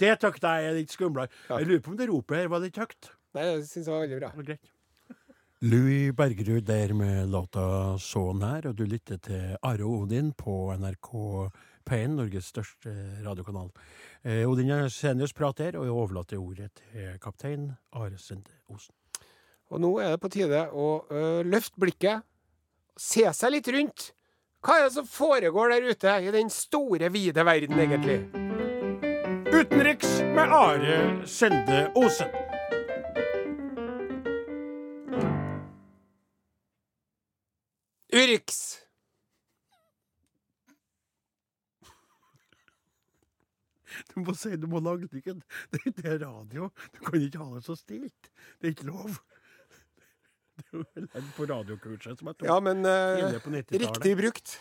Det 0.00 0.16
tykte 0.22 0.50
jeg 0.56 0.68
er 0.70 0.76
litt 0.78 0.92
skumlere. 0.94 1.30
Jeg 1.52 1.68
lurer 1.68 1.82
på 1.84 1.92
om 1.92 1.96
det 2.00 2.10
ropet 2.10 2.40
her 2.40 2.50
var 2.50 2.62
litt 2.64 2.78
høyt. 2.80 3.12
Nei, 3.36 3.46
jeg 3.46 3.64
syns 3.68 3.86
det 3.86 3.92
var 3.92 4.06
veldig 4.06 4.20
bra. 4.20 4.30
Det. 4.48 4.58
Louis 5.60 6.14
Bergerud 6.16 6.64
der 6.64 6.94
med 6.96 7.28
låta 7.28 7.94
'Sånn 8.00 8.40
her', 8.40 8.70
og 8.70 8.76
du 8.76 8.86
lytter 8.86 9.18
til 9.20 9.56
Are 9.62 9.84
Odin 9.84 10.32
på 10.32 10.72
NRK 10.72 11.50
P1, 11.84 12.16
Norges 12.16 12.48
største 12.48 12.94
radiokanal. 13.22 13.70
Eh, 14.24 14.48
Odin 14.48 14.70
er 14.70 14.88
seniors 14.88 15.32
prat 15.32 15.58
her, 15.58 15.76
og 15.76 15.84
jeg 15.84 15.92
overlater 15.92 16.40
ordet 16.40 16.70
til 16.72 17.18
kaptein 17.20 17.76
Are 17.92 18.16
Sende 18.16 18.50
Osen. 18.70 18.94
Og 19.70 19.78
nå 19.82 19.90
er 20.02 20.14
det 20.14 20.20
på 20.22 20.30
tide 20.34 20.64
å 20.74 20.86
ø, 21.06 21.20
løfte 21.46 21.78
blikket, 21.78 22.26
se 22.98 23.22
seg 23.36 23.54
litt 23.54 23.70
rundt. 23.70 24.10
Hva 24.66 24.76
er 24.76 24.88
det 24.88 24.94
som 24.98 25.06
foregår 25.08 25.72
der 25.72 25.86
ute 25.92 26.16
i 26.26 26.32
den 26.34 26.50
store, 26.52 27.08
vide 27.14 27.44
verden, 27.46 27.78
egentlig? 27.80 28.18
Utenriks 29.50 30.18
med 30.34 30.52
Are 30.52 30.98
Sende 31.26 31.86
Osen. 31.96 32.34
Urix! 38.12 38.80
Du 44.10 44.20
må 44.24 44.34
si 44.38 44.56
du 44.58 44.66
må 44.70 44.80
lage 44.82 45.08
det 45.10 45.20
ikke 45.20 45.34
Det 45.72 45.92
det 45.98 46.06
er 46.06 46.22
radio. 46.24 46.70
Du 46.94 47.02
kan 47.04 47.22
ikke 47.22 47.42
ha 47.42 47.56
det 47.56 47.64
så 47.66 47.76
stilt. 47.78 48.30
Det 48.58 48.70
er 48.70 48.74
ikke 48.74 48.90
lov. 48.90 49.20
På 51.36 51.46
radiokurset 51.48 52.18
som 52.18 52.30
jeg 52.30 52.40
tok 52.40 52.48
Ja, 52.48 52.58
men 52.64 52.84
uh, 52.84 53.38
på 53.42 53.52
90-tallet. 53.52 53.86
riktig 53.86 54.16
brukt 54.18 54.56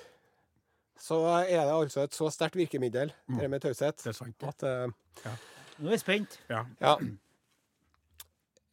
så 1.00 1.16
er 1.48 1.64
det 1.64 1.72
altså 1.72 2.04
et 2.04 2.16
så 2.16 2.28
sterkt 2.28 2.58
virkemiddel, 2.60 3.14
det 3.40 3.48
med 3.48 3.62
taushet, 3.64 4.04
at 4.04 4.66
uh, 4.68 4.92
eh, 5.24 5.38
Nå 5.80 5.88
er 5.88 5.96
jeg 5.96 6.02
spent. 6.02 6.34
Ja. 6.52 6.66
Ja. 6.84 6.98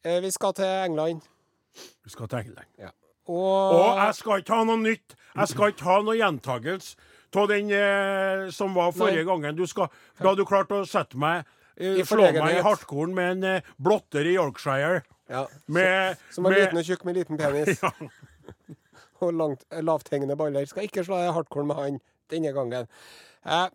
Eh, 0.03 0.21
Vi 0.21 0.31
skal 0.35 0.53
til 0.53 0.65
England. 0.65 1.21
Vi 2.03 2.11
skal 2.11 2.27
til 2.27 2.37
England. 2.39 2.91
Og, 3.27 3.71
Og 3.71 3.97
jeg 3.97 4.15
skal 4.15 4.41
ikke 4.43 4.55
ha 4.55 4.65
noe 4.67 4.81
nytt. 4.81 5.15
Jeg 5.35 5.51
skal 5.51 5.71
ikke 5.71 5.87
ha 5.87 6.01
noe 6.03 6.17
gjentagelse 6.17 6.97
av 7.37 7.47
den 7.51 7.71
eh, 7.75 8.47
som 8.55 8.73
var 8.73 8.93
forrige 8.95 9.25
gangen. 9.27 9.55
Du 9.57 9.65
skal, 9.67 9.91
da 10.23 10.33
du 10.35 10.45
klarte 10.47 10.81
å 10.81 10.87
sette 10.87 11.19
meg 11.19 11.43
eh, 11.75 11.99
I 12.01 12.05
Slå 12.07 12.29
meg 12.33 12.57
i 12.57 12.63
hardkorn 12.65 13.13
med 13.13 13.35
en 13.35 13.49
eh, 13.57 13.73
blotter 13.77 14.25
i 14.25 14.37
Yorkshire. 14.37 15.03
Ja, 15.27 15.47
Med, 15.65 16.17
som 16.31 16.43
var 16.43 16.55
med 16.55 16.65
liten 16.65 16.81
og 16.81 16.89
tjukk 16.91 17.07
med 17.07 17.21
liten 17.21 17.39
penis. 17.39 17.81
og 19.23 19.33
langt, 19.33 19.65
eh, 19.71 19.83
lavthengende 19.83 20.37
baller. 20.37 20.65
Skal 20.65 20.87
ikke 20.87 21.05
slå 21.05 21.19
deg 21.21 21.35
hardcore 21.35 21.67
med 21.67 21.81
han 21.81 21.99
denne 22.31 22.53
gangen. 22.55 22.87
Eh, 23.45 23.67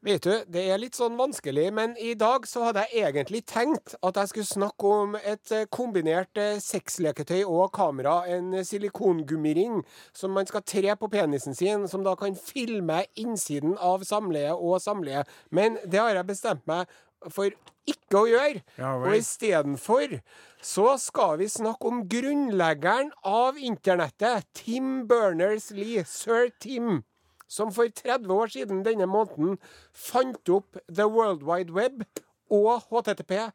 vet 0.00 0.24
du, 0.24 0.32
det 0.48 0.62
er 0.72 0.80
litt 0.80 0.96
sånn 0.96 1.18
vanskelig, 1.18 1.66
men 1.76 1.96
i 2.00 2.14
dag 2.18 2.46
så 2.48 2.64
hadde 2.68 2.86
jeg 2.88 3.10
egentlig 3.10 3.42
tenkt 3.48 3.96
at 4.00 4.16
jeg 4.16 4.32
skulle 4.32 4.48
snakke 4.48 4.92
om 5.02 5.18
et 5.20 5.52
eh, 5.54 5.66
kombinert 5.72 6.40
eh, 6.40 6.60
sexleketøy 6.62 7.42
og 7.44 7.68
kamera. 7.76 8.22
En 8.26 8.54
silikongummiring 8.64 9.82
som 10.16 10.34
man 10.36 10.48
skal 10.48 10.64
tre 10.64 10.96
på 10.96 11.10
penisen 11.12 11.56
sin, 11.56 11.86
som 11.88 12.06
da 12.06 12.16
kan 12.18 12.38
filme 12.38 13.04
innsiden 13.20 13.76
av 13.78 14.06
samleie 14.08 14.56
og 14.56 14.80
samleie. 14.82 15.26
Men 15.50 15.78
det 15.84 16.00
har 16.00 16.16
jeg 16.16 16.32
bestemt 16.32 16.66
meg 16.70 16.88
for 17.28 17.52
ikke 17.92 18.22
å 18.22 18.28
gjøre. 18.30 18.62
Ja 18.80 18.94
og 18.98 19.16
istedenfor 19.16 20.18
så 20.60 20.96
skal 21.00 21.38
vi 21.40 21.48
snakke 21.48 21.88
om 21.88 22.02
grunnleggeren 22.10 23.12
av 23.24 23.56
internettet, 23.56 24.44
Tim 24.56 25.06
Berners-Lee, 25.08 26.04
sir 26.04 26.50
Tim, 26.60 27.00
som 27.48 27.72
for 27.72 27.88
30 27.88 28.28
år 28.34 28.52
siden 28.52 28.84
denne 28.86 29.08
måneden 29.08 29.56
fant 29.96 30.52
opp 30.52 30.76
The 30.86 31.08
World 31.08 31.46
Wide 31.48 31.72
Web 31.72 32.04
og 32.52 32.84
HTTP, 32.90 33.50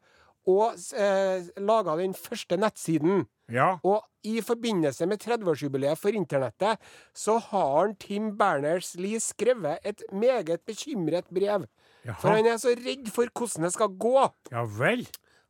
og 0.46 0.76
eh, 0.94 1.46
laga 1.58 1.96
den 1.98 2.14
første 2.14 2.58
nettsiden. 2.58 3.24
Ja. 3.50 3.76
Og 3.86 4.02
i 4.26 4.40
forbindelse 4.42 5.06
med 5.06 5.22
30-årsjubileet 5.22 5.98
for 5.98 6.14
internettet, 6.14 6.82
så 7.14 7.38
har 7.50 7.94
Tim 8.02 8.32
Berners-Lee 8.38 9.22
skrevet 9.22 9.82
et 9.86 10.02
meget 10.12 10.62
bekymret 10.66 11.30
brev. 11.30 11.66
Jaha. 12.06 12.18
For 12.22 12.36
han 12.36 12.46
er 12.46 12.58
så 12.62 12.72
redd 12.78 13.10
for 13.12 13.30
hvordan 13.34 13.66
det 13.66 13.72
skal 13.74 13.92
gå. 14.06 14.16
ja 14.52 14.64
vel. 14.78 15.06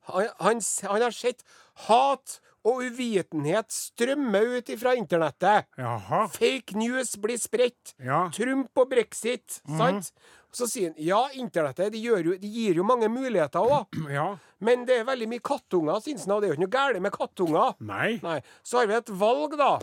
Han, 0.07 0.29
han, 0.38 0.61
han 0.87 1.03
har 1.03 1.14
sett 1.14 1.42
hat 1.88 2.38
og 2.66 2.81
uvitenhet 2.83 3.71
strømme 3.71 4.40
ut 4.57 4.71
ifra 4.75 4.95
internettet. 4.99 5.69
Jaha. 5.79 6.25
Fake 6.35 6.75
news 6.79 7.14
blir 7.23 7.38
spredt. 7.38 7.95
Ja. 8.03 8.25
Trump 8.35 8.79
og 8.79 8.90
brexit. 8.90 9.61
Sant? 9.79 10.11
Så 10.57 10.66
sier 10.71 10.90
han 10.95 10.99
ja, 11.03 11.21
internettet 11.37 11.92
de, 11.92 12.01
jo, 12.01 12.16
de 12.16 12.49
gir 12.49 12.79
jo 12.81 12.87
mange 12.87 13.11
muligheter 13.12 13.62
òg. 13.62 13.92
Ja. 14.16 14.31
Men 14.64 14.87
det 14.88 15.03
er 15.03 15.09
veldig 15.11 15.27
mye 15.29 15.42
kattunger, 15.45 16.01
syns 16.01 16.25
han. 16.25 16.37
Og 16.38 16.42
det 16.42 16.49
er 16.49 16.55
jo 16.55 16.57
ikke 16.57 16.64
noe 16.64 16.75
galt 16.79 17.03
med 17.05 17.12
kattunger. 17.14 17.75
Nei. 17.85 18.11
Nei. 18.25 18.38
Så 18.64 18.81
har 18.81 18.88
vi 18.90 18.97
et 18.97 19.11
valg, 19.21 19.59
da. 19.61 19.75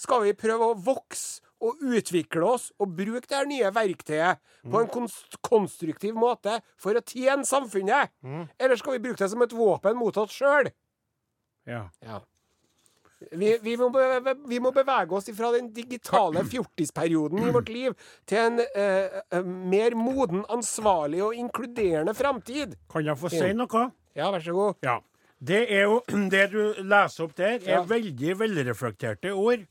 Skal 0.00 0.24
vi 0.24 0.32
prøve 0.34 0.70
å 0.72 0.78
vokse 0.78 1.41
og 1.62 1.78
utvikle 1.86 2.42
oss 2.56 2.70
og 2.82 2.96
bruke 2.98 3.22
det 3.28 3.36
her 3.38 3.46
nye 3.46 3.70
verktøyet 3.74 4.40
på 4.66 4.80
en 4.82 4.90
konst 4.90 5.38
konstruktiv 5.46 6.18
måte 6.18 6.58
for 6.80 6.98
å 6.98 7.04
tjene 7.06 7.46
samfunnet? 7.46 8.10
Eller 8.58 8.76
skal 8.80 8.96
vi 8.98 9.04
bruke 9.06 9.22
det 9.22 9.30
som 9.30 9.44
et 9.46 9.54
våpen 9.54 9.96
mot 9.98 10.16
oss 10.22 10.34
sjøl? 10.34 10.72
Ja. 11.70 11.84
Ja. 12.02 12.18
Vi, 13.30 13.52
vi, 13.62 13.76
må 13.78 13.86
bevege, 13.94 14.34
vi 14.50 14.58
må 14.58 14.72
bevege 14.74 15.14
oss 15.14 15.28
fra 15.36 15.52
den 15.54 15.68
digitale 15.74 16.42
fjortisperioden 16.50 17.44
i 17.46 17.52
vårt 17.54 17.68
liv 17.70 17.94
til 18.26 18.40
en 18.40 18.58
eh, 18.64 19.20
eh, 19.30 19.46
mer 19.46 19.94
moden, 19.94 20.42
ansvarlig 20.50 21.20
og 21.22 21.36
inkluderende 21.38 22.16
framtid. 22.18 22.74
Kan 22.90 23.06
jeg 23.06 23.18
få 23.20 23.30
si 23.30 23.52
noe? 23.54 23.84
Ja, 24.18 24.32
vær 24.34 24.42
så 24.42 24.56
god. 24.56 24.82
Ja. 24.82 24.98
Det 25.42 25.62
er 25.74 25.86
jo 25.86 26.00
Det 26.34 26.48
du 26.52 26.60
leser 26.82 27.28
opp 27.28 27.36
der, 27.38 27.60
er 27.62 27.78
Ja. 27.78 27.84
veldig 27.86 28.34
velreflekterte 28.42 29.32
ord 29.38 29.62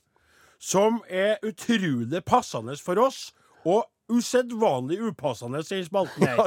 som 0.61 1.01
er 1.09 1.41
utrolig 1.47 2.21
passende 2.27 2.77
for 2.77 3.01
oss. 3.01 3.31
Og 3.65 3.83
usedvanlig 4.11 4.99
upassende 5.01 5.61
i 5.75 5.83
spalten 5.85 6.25
her. 6.27 6.41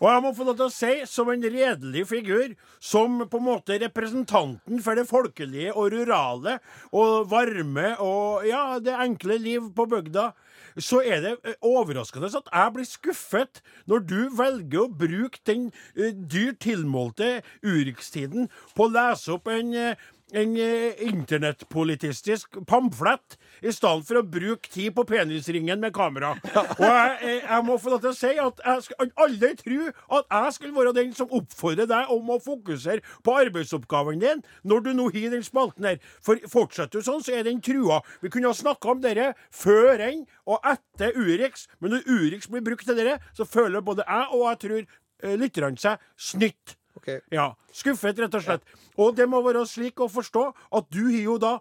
Og 0.00 0.06
jeg 0.08 0.22
må 0.24 0.32
få 0.36 0.46
lov 0.48 0.58
til 0.58 0.66
å 0.66 0.74
si, 0.74 0.92
som 1.08 1.30
en 1.32 1.44
redelig 1.44 2.06
figur, 2.10 2.54
som 2.82 3.22
på 3.30 3.40
en 3.40 3.46
måte 3.46 3.78
representanten 3.82 4.82
for 4.84 4.98
det 4.98 5.06
folkelige 5.10 5.74
og 5.74 5.92
rurale 5.94 6.58
og 6.92 7.28
varme 7.30 7.94
og 8.02 8.48
ja, 8.48 8.80
det 8.82 8.96
enkle 9.06 9.38
liv 9.42 9.70
på 9.76 9.86
bygda, 9.90 10.32
så 10.80 11.00
er 11.06 11.20
det 11.22 11.32
eh, 11.46 11.54
overraskende 11.62 12.30
at 12.34 12.48
jeg 12.50 12.72
blir 12.74 12.88
skuffet 12.88 13.60
når 13.90 14.04
du 14.10 14.18
velger 14.34 14.80
å 14.82 14.90
bruke 14.90 15.38
den 15.46 15.68
eh, 15.94 16.10
dyrt 16.10 16.64
tilmålte 16.64 17.44
urikstiden 17.62 18.48
på 18.74 18.88
å 18.88 18.92
lese 18.94 19.36
opp 19.36 19.50
en 19.52 19.70
eh, 19.78 20.08
en 20.34 20.56
eh, 20.58 21.02
internettpolitistisk 21.06 22.58
pamflett 22.66 23.36
i 23.62 23.72
stedet 23.72 24.06
for 24.08 24.18
å 24.18 24.24
bruke 24.26 24.70
tid 24.70 24.94
på 24.96 25.04
penisringen 25.08 25.80
med 25.82 25.94
kamera. 25.94 26.34
Og 26.54 26.84
jeg, 26.84 27.14
eh, 27.22 27.44
jeg 27.44 27.66
må 27.66 27.78
få 27.78 27.94
lov 27.94 28.02
til 28.02 28.10
å 28.10 28.18
si 28.18 28.32
at 28.42 28.62
jeg 28.64 28.84
skal 28.88 29.12
aldri 29.26 29.52
tro 29.60 29.78
at 30.18 30.28
jeg 30.36 30.56
skulle 30.58 30.76
være 30.76 30.94
den 30.98 31.14
som 31.16 31.30
oppfordrer 31.30 31.88
deg 31.90 32.12
om 32.14 32.34
å 32.34 32.40
fokusere 32.42 33.04
på 33.24 33.36
arbeidsoppgaven 33.44 34.22
din 34.22 34.44
når 34.66 34.86
du 34.88 34.92
nå 34.98 35.08
har 35.14 35.30
den 35.36 35.46
spalten 35.46 35.88
her. 35.88 36.02
For 36.24 36.42
fortsetter 36.50 36.98
du 36.98 37.06
sånn, 37.06 37.22
så 37.24 37.38
er 37.38 37.46
den 37.46 37.62
trua. 37.64 38.02
Vi 38.22 38.32
kunne 38.34 38.50
ha 38.50 38.58
snakka 38.58 38.94
om 38.94 39.02
dere 39.04 39.32
før 39.54 40.02
enn 40.02 40.24
og 40.50 40.66
etter 40.66 41.14
Urix, 41.14 41.68
men 41.80 41.94
når 41.94 42.08
Urix 42.10 42.50
blir 42.50 42.64
brukt 42.64 42.86
til 42.88 42.98
dere, 42.98 43.20
så 43.36 43.46
føler 43.46 43.84
både 43.84 44.06
jeg 44.08 44.32
og 44.34 44.48
jeg 44.48 44.64
tror 44.64 44.80
eh, 44.82 45.36
lytterne 45.38 45.80
seg 45.80 46.10
snytt. 46.18 46.74
Ok. 46.96 47.08
Ja, 47.34 47.48
skuffet 47.74 48.18
rett 48.22 48.34
og 48.38 48.42
slett. 48.44 48.62
Og 48.98 49.16
det 49.18 49.26
må 49.28 49.40
være 49.42 49.64
slik 49.66 49.98
å 50.00 50.08
forstå 50.10 50.44
at 50.78 50.90
du 50.94 51.02
har 51.10 51.22
jo 51.24 51.38
da 51.42 51.58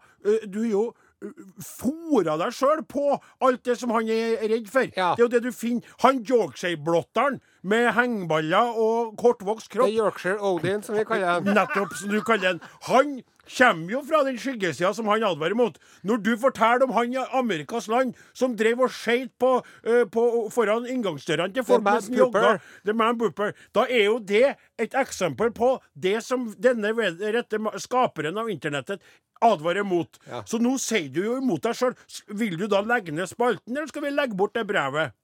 Du 0.48 0.60
har 0.62 0.70
jo 0.76 0.94
fora 1.64 2.34
deg 2.42 2.52
sjøl 2.52 2.82
på 2.90 3.04
alt 3.48 3.62
det 3.64 3.78
som 3.80 3.94
han 3.96 4.10
er 4.12 4.42
redd 4.52 4.68
for. 4.72 4.90
Ja. 4.98 5.14
Det 5.16 5.24
er 5.24 5.26
jo 5.26 5.32
det 5.32 5.42
du 5.46 5.52
finner. 5.56 5.94
Han 6.04 6.20
Yorkshire-blotteren 6.28 7.38
med 7.64 7.94
hengeballer 7.96 8.76
og 8.76 9.14
kortvokst 9.22 9.70
Det 9.72 9.78
kropp. 9.78 9.88
er 9.88 10.02
Yorkshire 10.02 10.40
Odin, 10.44 10.84
som 10.84 10.98
vi 11.00 11.06
kaller 11.08 11.40
den. 11.40 11.56
Nettopp, 11.56 11.96
som 11.96 12.12
du 12.12 12.20
kaller 12.28 12.54
den. 12.58 12.62
Han 12.90 13.14
kommer 13.50 13.92
jo 13.92 14.02
fra 14.08 14.24
den 14.28 14.38
skyggesida 14.40 14.94
som 14.96 15.10
han 15.12 15.24
advarer 15.24 15.56
mot. 15.58 15.78
Når 16.04 16.22
du 16.24 16.32
forteller 16.40 16.86
om 16.88 16.94
han 16.96 17.14
i 17.14 17.26
Amerikas 17.40 17.88
land 17.92 18.14
som 18.34 18.56
drev 18.60 18.86
og 18.86 18.94
skeit 18.94 19.34
på, 19.40 19.56
uh, 19.88 20.04
på, 20.12 20.24
foran 20.54 20.88
inngangsdørene 20.90 21.54
til 21.54 21.68
folk 21.68 21.84
mens 21.84 22.10
jogga. 22.14 22.58
The 22.86 22.94
Man 22.94 23.18
Booper. 23.18 23.54
da 23.76 23.86
er 23.90 24.06
jo 24.06 24.20
det 24.20 24.56
et 24.80 24.96
eksempel 24.96 25.52
på 25.52 25.76
det 25.94 26.22
som 26.24 26.48
denne 26.58 26.94
rette 26.94 27.60
skaperen 27.84 28.38
av 28.38 28.50
internettet 28.50 29.04
advarer 29.44 29.84
mot. 29.84 30.20
Ja. 30.30 30.44
Så 30.48 30.60
nå 30.62 30.78
sier 30.82 31.10
du 31.12 31.24
jo 31.26 31.38
imot 31.42 31.66
deg 31.66 31.76
sjøl. 31.78 31.98
Vil 32.32 32.56
du 32.60 32.68
da 32.72 32.82
legge 32.86 33.12
ned 33.16 33.30
spalten, 33.32 33.76
eller 33.76 33.92
skal 33.92 34.06
vi 34.06 34.14
legge 34.14 34.40
bort 34.40 34.56
det 34.56 34.66
brevet? 34.70 35.16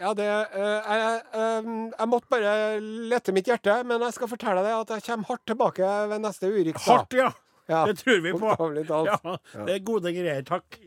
Ja, 0.00 0.10
det 0.18 0.26
uh, 0.26 0.88
jeg, 0.90 1.20
uh, 1.38 1.68
jeg 1.94 2.10
måtte 2.10 2.30
bare 2.32 2.54
lette 3.12 3.34
mitt 3.36 3.46
hjerte, 3.46 3.76
men 3.86 4.02
jeg 4.02 4.16
skal 4.16 4.30
fortelle 4.32 4.64
deg 4.66 4.74
at 4.80 4.96
jeg 4.96 5.06
kommer 5.06 5.30
hardt 5.30 5.44
tilbake 5.46 5.90
ved 6.10 6.24
neste 6.24 6.50
Urix. 6.50 6.82
Hardt, 6.88 7.14
ja. 7.14 7.30
Ja, 7.70 7.86
Det 7.88 8.02
tror 8.02 8.18
vi 8.20 8.32
på. 8.36 8.50
Ja, 8.84 9.36
det 9.64 9.78
er 9.78 9.84
gode 9.86 10.12
greier. 10.12 10.42
Takk. 10.44 10.80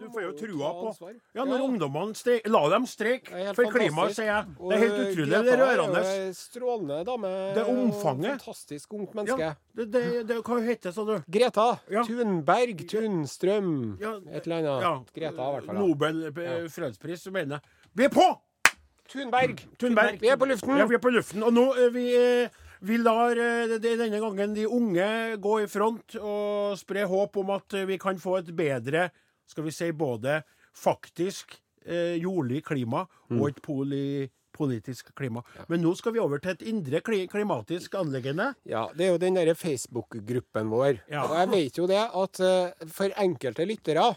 Du 0.00 0.06
får 0.08 0.22
jo 0.22 0.30
trua 0.32 0.70
på. 0.72 1.08
Ja, 1.34 1.44
når 1.44 1.58
Ja. 1.58 1.64
ungdommene 1.64 2.14
streik 2.16 2.46
La 2.48 2.60
dem 2.72 2.86
streike 2.88 3.54
for 3.54 3.68
klimaet, 3.72 4.14
sier 4.16 4.28
jeg. 4.30 4.46
Det 4.56 4.76
er 4.76 4.80
helt 4.80 5.00
utrolig. 5.02 5.30
Det 5.30 5.52
er 5.52 5.60
rørende. 5.60 6.34
strålende 6.36 7.04
dame. 7.04 7.32
Det 7.54 7.60
er 7.64 7.68
omfanget. 7.68 8.40
Fantastisk 8.40 8.94
ungt 8.94 9.14
menneske. 9.14 9.56
Det, 9.76 9.90
det, 9.90 10.04
det, 10.28 10.38
hva 10.46 10.60
heter 10.64 10.92
sa 10.92 11.04
du? 11.04 11.22
Greta 11.28 11.80
Ja. 11.90 12.04
Thunberg, 12.04 12.86
Tunstrøm 12.88 13.98
Et 14.00 14.46
eller 14.46 14.70
annet. 14.78 15.12
Greta, 15.12 15.48
i 15.48 15.52
hvert 15.58 15.68
fall. 15.68 15.76
Nobel 15.76 16.24
eh, 16.30 16.68
fredspris, 16.68 17.26
mener 17.30 17.58
jeg. 17.60 17.79
Vi 17.98 18.06
er 18.06 18.12
på! 18.14 18.24
Thunberg. 19.10 19.58
Thunberg. 19.80 20.20
Vi 20.22 20.30
er 20.30 20.38
på 20.38 20.46
luften. 20.46 20.76
Ja, 20.78 20.86
vi 20.86 20.94
er 20.94 21.02
på 21.02 21.10
luften. 21.10 21.42
Og 21.42 21.54
nå 21.54 21.64
eh, 21.74 21.88
vi, 21.94 22.04
eh, 22.14 22.60
vi 22.86 22.98
lar 23.02 23.34
eh, 23.34 23.72
denne 23.82 24.20
gangen 24.22 24.54
de 24.54 24.68
unge 24.70 25.08
gå 25.42 25.56
i 25.64 25.70
front 25.70 26.14
og 26.20 26.76
spre 26.78 27.08
håp 27.10 27.40
om 27.42 27.50
at 27.56 27.80
vi 27.88 27.98
kan 28.00 28.20
få 28.22 28.38
et 28.38 28.52
bedre, 28.56 29.08
skal 29.50 29.66
vi 29.66 29.74
si, 29.74 29.90
både 29.90 30.42
faktisk 30.76 31.58
jordlig 32.20 32.60
klima 32.68 33.00
og 33.32 33.46
et 33.48 33.58
poli, 33.64 34.28
politisk 34.54 35.14
klima. 35.16 35.40
Men 35.72 35.80
nå 35.80 35.94
skal 35.96 36.12
vi 36.12 36.20
over 36.20 36.38
til 36.38 36.52
et 36.52 36.64
indre 36.68 37.00
klimatisk 37.02 37.96
anliggende. 37.96 38.50
Ja, 38.68 38.84
det 38.94 39.06
er 39.06 39.14
jo 39.14 39.22
den 39.22 39.38
derre 39.40 39.56
Facebook-gruppen 39.56 40.68
vår. 40.70 41.00
Ja. 41.08 41.24
Og 41.24 41.38
jeg 41.40 41.50
vet 41.54 41.80
jo 41.80 41.88
det 41.90 42.02
at 42.04 42.42
for 42.92 43.16
enkelte 43.24 43.66
lyttere, 43.66 44.10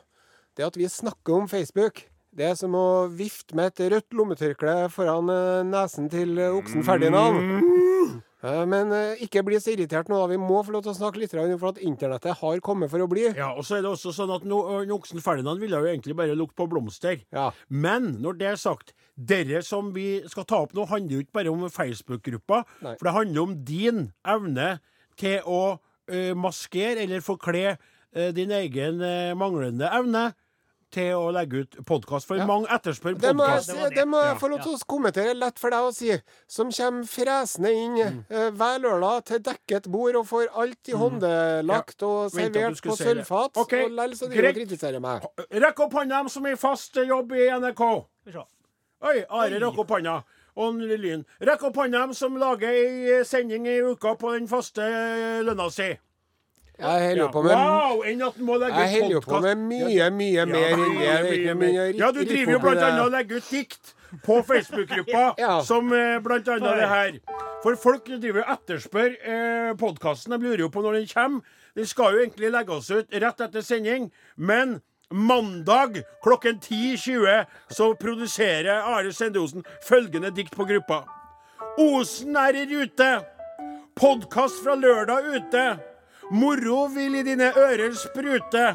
det 0.59 0.67
at 0.67 0.77
vi 0.77 0.91
snakker 0.91 1.39
om 1.39 1.47
Facebook, 1.49 2.03
det 2.33 2.45
er 2.49 2.55
som 2.57 2.73
å 2.77 3.05
vifte 3.13 3.55
med 3.57 3.71
et 3.71 3.91
rødt 3.93 4.15
lommetørkle 4.17 4.75
foran 4.93 5.29
eh, 5.29 5.63
nesen 5.69 6.09
til 6.11 6.37
eh, 6.41 6.55
oksen 6.55 6.85
Ferdinand. 6.85 7.37
Mm. 7.39 8.21
Men 8.67 8.89
eh, 8.91 9.21
ikke 9.23 9.43
bli 9.47 9.59
så 9.61 9.71
irritert 9.71 10.09
nå, 10.11 10.17
da. 10.19 10.27
Vi 10.31 10.39
må 10.41 10.57
få 10.65 10.73
lov 10.75 10.81
til 10.83 10.91
å 10.91 10.97
snakke 10.97 11.21
litt, 11.21 11.31
for 11.31 11.69
at 11.69 11.79
internettet 11.85 12.41
har 12.41 12.63
kommet 12.65 12.91
for 12.91 13.05
å 13.05 13.07
bli. 13.07 13.29
Ja, 13.37 13.53
og 13.55 13.63
så 13.67 13.77
er 13.77 13.85
det 13.85 13.93
også 13.93 14.11
sånn 14.17 14.33
at 14.35 14.43
no, 14.49 14.59
Oksen 14.97 15.23
Ferdinand 15.23 15.61
ville 15.63 15.79
jo 15.79 15.91
egentlig 15.91 16.17
bare 16.19 16.35
lukte 16.35 16.57
på 16.59 16.67
blomster. 16.73 17.21
Ja. 17.31 17.51
Men 17.69 18.15
når 18.23 18.41
det 18.41 18.49
er 18.49 18.59
sagt, 18.59 18.91
dere 19.15 19.63
som 19.63 19.93
vi 19.95 20.07
skal 20.27 20.49
ta 20.49 20.59
opp 20.65 20.75
nå, 20.75 20.89
handler 20.89 21.19
jo 21.19 21.23
ikke 21.23 21.37
bare 21.39 21.53
om 21.53 21.63
Facebook-gruppa. 21.71 22.63
For 22.81 23.07
det 23.07 23.15
handler 23.15 23.45
om 23.45 23.57
din 23.63 24.05
evne 24.27 24.69
til 25.21 25.45
å 25.45 25.63
ø, 26.09 26.33
maskere 26.35 27.05
eller 27.05 27.23
forkle 27.23 27.75
ø, 27.77 28.31
din 28.35 28.51
egen 28.57 28.99
ø, 29.05 29.15
manglende 29.39 29.87
evne 29.93 30.31
til 30.93 31.11
å 31.17 31.31
legge 31.33 31.63
ut 31.63 31.77
podkast. 31.89 32.27
For 32.29 32.37
Ja. 32.37 32.45
mange 32.45 32.67
etterspør 32.71 33.17
Det 33.19 33.33
må, 33.35 33.43
jeg, 33.49 33.63
podkast. 33.63 33.89
si- 33.89 33.95
det 33.95 34.05
må 34.07 34.21
jeg 34.21 34.33
Ja. 34.33 34.39
få 34.39 34.49
lov 34.51 34.61
til 34.63 34.73
å 34.77 34.85
kommentere 34.93 35.33
lett 35.35 35.57
for 35.59 35.69
deg 35.73 35.79
å 35.79 35.93
si. 35.93 36.11
Som 36.47 36.71
kommer 36.71 37.03
fresende 37.09 37.71
inn 37.73 37.95
Mm. 37.97 38.25
uh, 38.29 38.51
hver 38.51 38.79
lørdag 38.79 39.25
til 39.25 39.39
dekket 39.39 39.89
bord 39.91 40.15
og 40.15 40.25
får 40.27 40.47
alt 40.55 40.87
i 40.89 40.93
håndlagt 40.93 42.03
og 42.03 42.31
Vent 42.31 42.55
at 42.55 42.61
servert 42.61 42.81
på 42.81 42.97
sølvfat. 42.97 43.57
okay. 43.57 43.85
Og 43.85 43.91
lell 43.91 44.11
så 44.11 44.29
driver 44.29 44.49
og 44.49 44.55
kritiserer 44.55 45.01
meg. 45.01 45.21
Rekk 45.51 45.79
opp 45.79 45.93
hånda 45.93 46.09
dem 46.19 46.29
som 46.29 46.45
er 46.45 46.55
fast 46.55 46.93
jobb 46.95 47.31
i 47.33 47.49
NRK. 47.49 48.05
Oi, 49.03 49.25
Are 49.29 49.49
rakk 49.59 49.77
opp 49.79 49.89
hånda. 49.89 50.23
Og 50.55 50.75
Lyn. 50.75 51.25
Rekk 51.41 51.63
opp 51.63 51.75
hånda 51.75 51.91
dem 52.03 52.13
som 52.13 52.35
lager 52.37 52.67
ei 52.69 53.23
sending 53.25 53.65
i 53.67 53.79
uka 53.81 54.15
på 54.15 54.33
den 54.37 54.47
faste 54.47 54.81
lønna 55.43 55.69
si. 55.71 55.97
Jeg 56.79 57.07
holder 57.07 57.23
Ja. 57.23 57.27
på 57.31 57.41
med 57.43 57.51
Wow! 57.55 58.01
Enn 58.03 58.21
at 58.25 58.37
må 58.41 58.57
legge 58.57 58.79
Jeg 58.81 59.01
holder 59.03 59.21
på 59.21 59.39
med 59.41 59.57
mye, 59.57 60.09
mye 60.11 60.33
Ja, 60.33 60.45
mer 60.45 60.73
enn 60.73 60.97
det. 60.99 61.45
Mye, 61.45 61.53
mye. 61.55 61.97
Ja, 61.97 62.11
du 62.11 62.23
driver 62.25 62.51
jo 62.51 62.59
blant 62.59 62.79
annet 62.81 63.05
og 63.05 63.11
legger 63.11 63.37
ut 63.37 63.49
dikt 63.51 63.93
på 64.25 64.39
Facebook-gruppa, 64.45 65.35
Ja. 65.41 65.61
som 65.61 65.91
eh, 65.93 66.19
blant 66.19 66.47
annet 66.47 66.79
det 66.81 66.87
her. 66.89 67.19
For 67.63 67.75
folk 67.75 68.05
driver 68.05 68.41
og 68.43 68.57
etterspør 68.57 69.13
eh, 69.23 69.73
podkasten. 69.79 70.33
De 70.33 70.37
lurer 70.47 70.65
jo 70.65 70.69
på 70.69 70.81
når 70.81 70.93
den 70.99 71.07
kommer. 71.13 71.41
Den 71.75 71.85
skal 71.85 72.13
jo 72.17 72.19
egentlig 72.25 72.51
legges 72.51 72.89
ut 72.91 73.07
rett 73.21 73.39
etter 73.41 73.61
sending, 73.61 74.11
men 74.37 74.81
mandag 75.13 76.01
klokken 76.23 76.59
10.20 76.59 77.45
så 77.69 77.93
produserer 77.97 78.81
Are 78.81 79.11
Sende 79.13 79.39
følgende 79.87 80.33
dikt 80.35 80.55
på 80.57 80.65
gruppa. 80.65 81.03
Osen 81.77 82.35
er 82.35 82.53
i 82.53 82.65
rute. 82.65 83.23
Podkast 83.95 84.63
fra 84.63 84.73
lørdag 84.75 85.25
ute. 85.37 85.92
Moro 86.31 86.85
vil 86.93 87.15
i 87.19 87.23
dine 87.23 87.51
ører 87.57 87.93
sprute. 87.97 88.65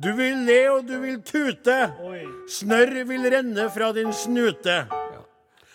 Du 0.00 0.12
vil 0.16 0.44
le 0.46 0.60
og 0.72 0.86
du 0.88 0.96
vil 1.02 1.18
tute. 1.22 1.76
Snørr 2.48 3.04
vil 3.08 3.26
renne 3.34 3.68
fra 3.74 3.92
din 3.96 4.12
snute. 4.12 4.86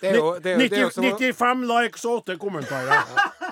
Det 0.02 0.10
er 0.12 0.16
jo, 0.18 0.32
det 0.44 0.52
er 0.52 0.58
jo, 0.58 0.60
det 0.70 0.78
er 0.78 0.82
jo 0.82 0.90
90, 0.90 1.38
95 1.38 1.62
likes 1.70 2.04
og 2.06 2.18
8 2.20 2.36
kommentarer. 2.38 3.06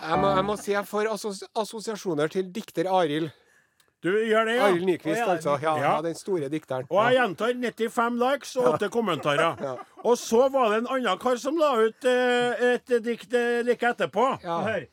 jeg, 0.09 0.17
må, 0.19 0.33
jeg 0.35 0.43
må 0.45 0.55
si 0.59 0.73
jeg 0.73 0.85
får 0.85 1.07
assosiasjoner 1.55 2.27
til 2.33 2.49
dikter 2.53 2.89
Arild. 2.91 3.29
Du 4.03 4.09
gjør 4.11 4.49
det, 4.49 4.57
ja? 4.57 4.65
Arild 4.67 4.83
Nyquist, 4.85 5.21
ja, 5.21 5.29
altså. 5.31 5.53
Ja, 5.61 5.77
Ja. 5.79 5.93
ja, 5.95 6.01
den 6.03 6.15
store 6.19 6.49
dikteren. 6.51 6.83
Og 6.91 6.99
jeg 7.05 7.15
gjentar 7.21 7.53
95 7.55 8.19
likes 8.19 8.55
og 8.59 8.67
8 8.73 8.89
kommentarer. 8.91 9.63
Og 10.09 10.17
så 10.19 10.49
var 10.51 10.73
det 10.73 10.81
en 10.83 10.89
annen 10.97 11.17
kar 11.21 11.39
som 11.39 11.55
la 11.57 11.69
ut 11.79 12.05
eh, 12.11 12.65
et 12.73 12.91
dikt 13.05 13.33
eh, 13.39 13.61
like 13.63 13.87
etterpå. 13.93 14.25
Ja. 14.43 14.57
Hør. 14.67 14.83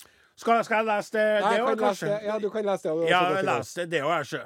Skal, 0.41 0.65
skal 0.65 0.81
jeg 0.81 0.87
lese 0.89 1.13
det, 1.19 1.25
Nei, 1.45 1.53
det 1.53 1.65
òg, 1.67 1.79
kanskje? 1.83 2.09
det. 2.09 2.21
Ja, 2.25 2.39
du 2.41 2.49
kan 2.51 2.65
lese 2.65 2.89
det. 2.97 3.09
Ja, 3.11 3.21
jeg 3.35 3.45
leser 3.45 3.89
det 3.93 4.01
òg, 4.01 4.13
jeg, 4.15 4.27
sjø. 4.31 4.41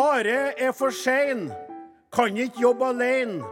Are 0.00 0.38
er 0.56 0.72
for 0.72 0.94
sein. 0.96 1.50
Kan 2.12 2.36
ikke 2.40 2.62
jobbe 2.62 2.88
alene. 2.88 3.44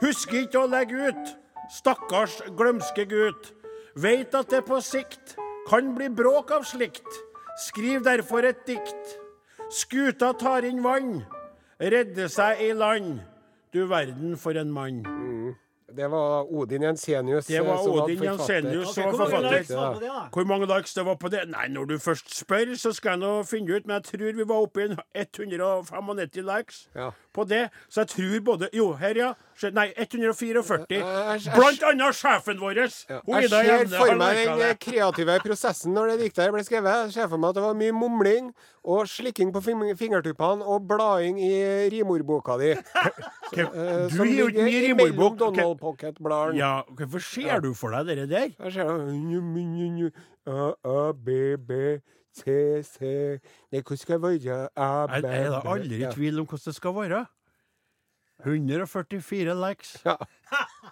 Husker 0.00 0.42
ikke 0.42 0.64
å 0.64 0.66
legge 0.70 1.12
ut. 1.12 1.30
Stakkars 1.70 2.40
glømske 2.58 3.06
gutt. 3.06 3.52
Veit 3.94 4.34
at 4.34 4.50
det 4.50 4.64
på 4.66 4.80
sikt 4.82 5.36
kan 5.68 5.94
bli 5.94 6.08
bråk 6.10 6.50
av 6.58 6.66
slikt. 6.66 7.06
Skriv 7.68 8.02
derfor 8.02 8.46
et 8.48 8.66
dikt. 8.66 9.16
Skuta 9.70 10.32
tar 10.34 10.66
inn 10.66 10.82
vann. 10.82 11.20
Redde 11.78 12.26
seg 12.32 12.64
i 12.66 12.72
land. 12.74 13.20
Du 13.70 13.84
verden 13.86 14.34
for 14.40 14.58
en 14.58 14.72
mann. 14.74 15.04
Det 15.96 16.10
var 16.10 16.46
Odin 16.52 16.82
Jensenius. 16.82 17.46
Det 17.46 17.60
var 17.66 17.74
eh, 17.74 17.86
Odin. 18.04 18.22
Jensenius 18.24 18.94
som 18.94 19.04
var 19.04 19.12
hvor 19.12 19.18
forfatter. 19.24 19.60
Okay, 19.60 19.76
var 19.76 19.94
på 19.94 20.00
det, 20.00 20.08
da? 20.08 20.28
Hvor 20.32 20.44
mange 20.46 20.66
likes 20.70 20.94
det 20.94 21.04
var 21.06 21.14
på 21.16 21.30
det? 21.30 21.40
Nei, 21.50 21.66
når 21.68 21.84
du 21.90 21.98
først 21.98 22.34
spør, 22.36 22.74
så 22.78 22.92
skal 22.94 23.10
jeg 23.16 23.18
nå 23.24 23.32
finne 23.48 23.76
ut. 23.76 23.86
Men 23.86 24.00
jeg 24.00 24.04
tror 24.12 24.32
vi 24.40 24.48
var 24.48 24.56
oppe 24.66 24.80
i 24.80 24.88
en 24.90 24.98
195 25.14 26.42
likes 26.46 26.88
Ja. 26.96 27.10
på 27.34 27.44
det. 27.48 27.70
Så 27.88 28.00
jeg 28.00 28.08
tror 28.08 28.40
både 28.44 28.68
Jo, 28.72 28.92
her, 28.92 29.14
ja. 29.16 29.32
Nei, 29.72 29.90
144. 29.96 30.86
Æsj, 30.88 31.04
æsj. 31.34 31.50
Blant 31.54 31.82
annet 31.84 32.14
sjefen 32.16 32.56
vår. 32.60 32.78
Jeg 32.80 32.90
ser 33.50 33.88
for 33.98 34.14
meg 34.16 34.36
den 34.46 34.58
det. 34.58 34.68
eh, 34.70 34.76
kreative 34.80 35.38
prosessen 35.44 35.92
når 35.92 36.14
det 36.14 36.20
diktet 36.24 36.52
ble 36.54 36.62
skrevet. 36.64 36.94
Jeg 37.04 37.12
ser 37.12 37.28
for 37.28 37.36
meg 37.36 37.50
at 37.50 37.54
det 37.58 37.62
var 37.66 37.74
mye 37.76 37.92
mumling 37.92 38.54
og 38.88 39.04
slikking 39.06 39.52
på 39.52 39.60
fingertuppene 40.00 40.64
og 40.64 40.86
blading 40.88 41.36
i 41.44 41.52
rimordboka 41.92 42.56
di. 42.62 42.70
eh, 42.72 44.08
Du 44.08 44.24
gir 44.24 44.38
jo 44.38 44.46
ikke 44.48 44.64
mye 44.64 44.80
rimordbok. 44.88 45.60
Pocket-bladene. 45.80 46.58
Ja, 46.58 46.72
hvorfor 46.96 47.22
ser 47.24 47.60
du 47.64 47.72
for 47.74 47.94
deg 47.96 48.06
det 48.22 48.28
der? 48.30 48.48
Jeg 48.58 48.72
ser 48.76 48.90
det. 49.00 50.12
A, 50.46 50.72
A, 50.84 51.12
B, 51.12 51.56
B, 51.56 51.72
C, 52.32 52.82
C 52.86 53.00
Nei, 53.72 53.80
hvordan 53.82 54.00
skal 54.00 54.20
det 54.20 54.22
være? 54.46 54.68
A, 54.76 55.06
B, 55.06 55.12
Jeg 55.12 55.24
jeg 55.24 55.46
er 55.46 55.50
da 55.50 55.60
aldri 55.74 56.02
i 56.02 56.12
tvil 56.14 56.40
om 56.40 56.46
hvordan 56.46 56.66
det 56.70 56.74
skal 56.76 56.94
være. 56.96 57.24
144 58.44 59.54
likes. 59.68 59.96
Ja. 60.04 60.16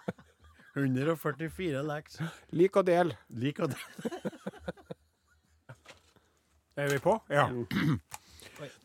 144 0.75 1.83
likes. 1.95 2.19
Lik 2.51 2.75
og 2.77 2.85
del. 2.87 3.15
Lik 3.29 3.59
og 3.59 3.73
del. 3.73 4.11
Er 6.79 6.87
vi 6.87 6.97
på? 7.03 7.11
Ja. 7.27 7.49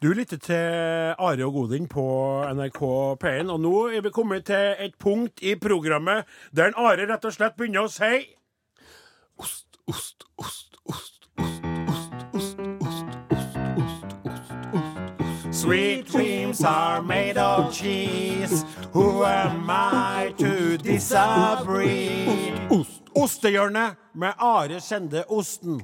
Du 0.02 0.12
lytter 0.12 0.36
til 0.36 0.54
Are 1.18 1.44
og 1.46 1.52
Godin 1.52 1.88
på 1.88 2.04
NRK 2.54 2.80
P1, 3.24 3.50
og 3.50 3.60
nå 3.60 3.74
er 3.88 4.04
vi 4.04 4.10
kommet 4.14 4.46
til 4.46 4.76
et 4.78 4.94
punkt 4.98 5.42
i 5.42 5.54
programmet 5.58 6.24
der 6.54 6.70
en 6.70 6.78
Are 6.78 7.06
rett 7.10 7.24
og 7.24 7.34
slett 7.34 7.56
begynner 7.58 7.88
å 7.88 7.90
si 7.90 8.22
Ost, 9.38 9.66
ost, 9.90 10.22
ost, 10.38 10.76
ost, 10.86 11.26
ost, 11.42 11.74
ost, 11.88 12.14
ost, 12.34 12.60
ost, 12.60 12.60
ost, 12.86 13.08
ost, 13.74 14.06
ost, 14.14 14.78
ost. 14.78 15.54
Sweet 15.54 16.06
dreams 16.06 16.62
are 16.64 17.02
made 17.02 17.36
of 17.36 17.74
cheese. 17.74 18.64
Who 18.92 19.24
am 19.24 19.68
I 19.70 20.32
to 20.38 20.76
disagree? 20.78 22.52
Ostehjørnet 23.14 23.96
med 24.14 24.32
Are 24.38 24.80
Sende 24.80 25.24
Osten. 25.28 25.82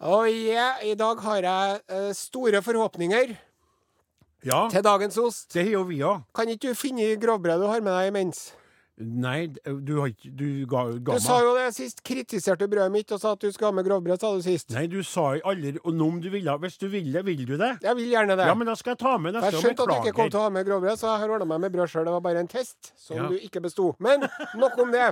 Og 0.00 0.30
yeah, 0.32 0.80
i 0.88 0.94
dag 0.96 1.18
har 1.20 1.42
jeg 1.44 1.80
eh, 1.92 2.10
store 2.16 2.62
forhåpninger 2.64 3.34
Ja, 4.48 4.62
til 4.72 4.80
dagens 4.84 5.18
ost. 5.20 5.50
det 5.52 5.66
har 5.68 5.84
vi 5.84 5.98
òg. 6.00 6.22
Kan 6.34 6.48
ikke 6.48 6.70
du 6.70 6.74
finne 6.78 7.10
grovbrød 7.20 7.60
du 7.60 7.66
har 7.68 7.82
med 7.84 7.92
deg 7.92 8.08
imens? 8.08 8.52
Nei, 9.00 9.46
du 9.64 9.94
har 9.96 10.10
ikke 10.12 10.30
Du 10.36 10.46
ga, 10.68 10.82
ga 11.00 11.14
Du 11.16 11.22
sa 11.24 11.38
meg 11.38 11.46
jo 11.46 11.52
det 11.56 11.66
sist. 11.74 12.02
Kritiserte 12.04 12.68
brødet 12.68 12.92
mitt 12.92 13.12
og 13.16 13.20
sa 13.22 13.32
at 13.32 13.40
du 13.40 13.48
skulle 13.52 13.70
ha 13.70 13.76
med 13.78 13.86
grovbrød, 13.86 14.20
sa 14.20 14.32
du 14.36 14.42
sist. 14.44 14.70
Nei, 14.76 14.84
du 14.92 14.98
sa 15.06 15.30
jo 15.38 15.44
aldri 15.48 15.72
noe 15.78 16.08
om 16.10 16.20
du 16.20 16.28
ville. 16.32 16.56
Hvis 16.60 16.76
du 16.82 16.86
ville, 16.92 17.22
vil 17.24 17.44
du 17.48 17.54
det? 17.56 17.70
Jeg 17.86 17.96
vil 17.96 18.12
gjerne 18.12 18.36
det. 18.36 18.46
Ja, 18.50 18.54
men 18.60 18.68
da 18.68 18.74
skal 18.76 18.92
jeg 18.94 19.00
ta 19.00 19.16
med 19.16 19.34
neste 19.38 19.52
jeg 19.54 19.64
skjønte 19.64 19.86
at 19.86 19.92
du 19.94 19.96
ikke 20.10 20.16
kom 20.20 20.30
til 20.30 20.42
å 20.42 20.44
ha 20.44 20.52
med 20.52 20.68
grovbrød, 20.68 21.00
så 21.00 21.14
jeg 21.14 21.24
har 21.24 21.34
ordna 21.38 21.48
meg 21.54 21.64
med 21.64 21.74
brød 21.78 21.92
sjøl. 21.94 22.04
Det 22.10 22.14
var 22.18 22.24
bare 22.28 22.44
en 22.44 22.52
test 22.52 22.92
som 23.00 23.16
Ja. 23.16 23.28
du 23.32 23.38
ikke 23.40 23.64
besto. 23.64 23.94
Men 23.98 24.28
nok 24.60 24.76
om 24.84 24.92
det. 24.92 25.08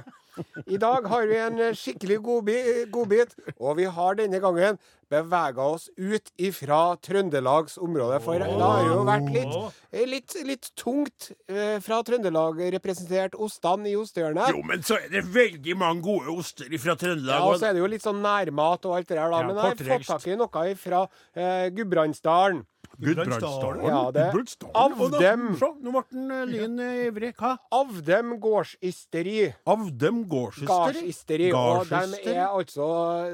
I 0.69 0.77
dag 0.79 1.07
har 1.11 1.27
vi 1.27 1.37
en 1.43 1.59
skikkelig 1.75 2.21
godbit, 2.23 2.91
godbit, 2.95 3.33
og 3.59 3.77
vi 3.81 3.89
har 3.91 4.15
denne 4.21 4.39
gangen 4.39 4.79
bevega 5.11 5.65
oss 5.75 5.89
ut 5.97 6.31
ifra 6.39 6.97
Trøndelags 7.03 7.79
område. 7.81 8.21
For 8.25 8.39
det 8.39 8.49
har 8.61 8.83
jo 8.87 8.99
vært 9.09 9.31
litt, 9.33 10.09
litt, 10.13 10.37
litt 10.49 10.71
tungt 10.77 11.31
eh, 11.49 11.79
fra 11.85 12.03
Trøndelag 12.05 12.61
representert 12.77 13.35
ostene 13.41 13.89
i 13.93 13.97
ostehjørnet. 13.97 14.53
Jo, 14.55 14.63
men 14.69 14.85
så 14.85 14.99
er 15.01 15.09
det 15.17 15.25
veldig 15.35 15.77
mange 15.81 16.03
gode 16.05 16.29
oster 16.39 16.69
fra 16.79 16.95
Trøndelag. 17.01 17.39
Ja, 17.41 17.45
og- 17.49 17.59
så 17.61 17.71
er 17.71 17.73
det 17.79 17.85
jo 17.85 17.91
litt 17.95 18.05
sånn 18.05 18.21
nærmat 18.23 18.85
og 18.85 18.97
alt 18.99 19.09
det 19.09 19.17
der, 19.17 19.31
da. 19.31 19.41
Ja, 19.41 19.47
Men 19.47 19.57
jeg 19.57 19.65
har 19.65 19.99
fått 19.99 20.07
tak 20.13 20.27
i 20.29 20.37
noe 20.37 20.75
fra 20.77 21.09
eh, 21.35 21.71
Gudbrandsdalen. 21.71 22.65
Gudbrandsdalen. 23.01 23.85
Ja, 23.87 24.11
det-. 24.11 24.33
Av 24.75 25.11
dem- 25.21 25.57
Se, 25.59 25.69
nå 25.83 25.93
ble 25.95 26.03
den 26.11 26.31
eh, 26.35 26.45
Lyn 26.51 26.79
eh, 26.81 27.07
ivrig. 27.09 27.35
Hva? 27.39 27.53
Avdem 27.73 28.33
gårdsysteri. 28.43 29.55
Av 29.67 29.85
dem 29.99 30.25
gårdsysteri? 30.29 30.67
Gardsysteri. 30.67 31.51
Og 31.53 31.87
de 31.89 32.35
er 32.35 32.47
altså 32.49 32.89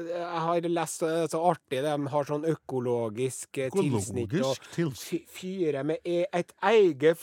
Jeg 0.05 0.41
har 0.45 0.69
lest 0.69 1.03
eh, 1.03 1.25
så 1.31 1.41
artig, 1.51 1.81
de 1.85 1.95
har 2.13 2.23
sånn 2.29 2.45
økologisk 2.45 3.57
økologisk 3.65 4.13
tilsnitt. 4.13 4.37
Og 4.45 4.57
tilsnitt. 4.75 5.29
fyrer 5.33 5.83
med 5.83 5.97
e- 6.05 6.25
et 6.33 6.53
eget 6.63 7.17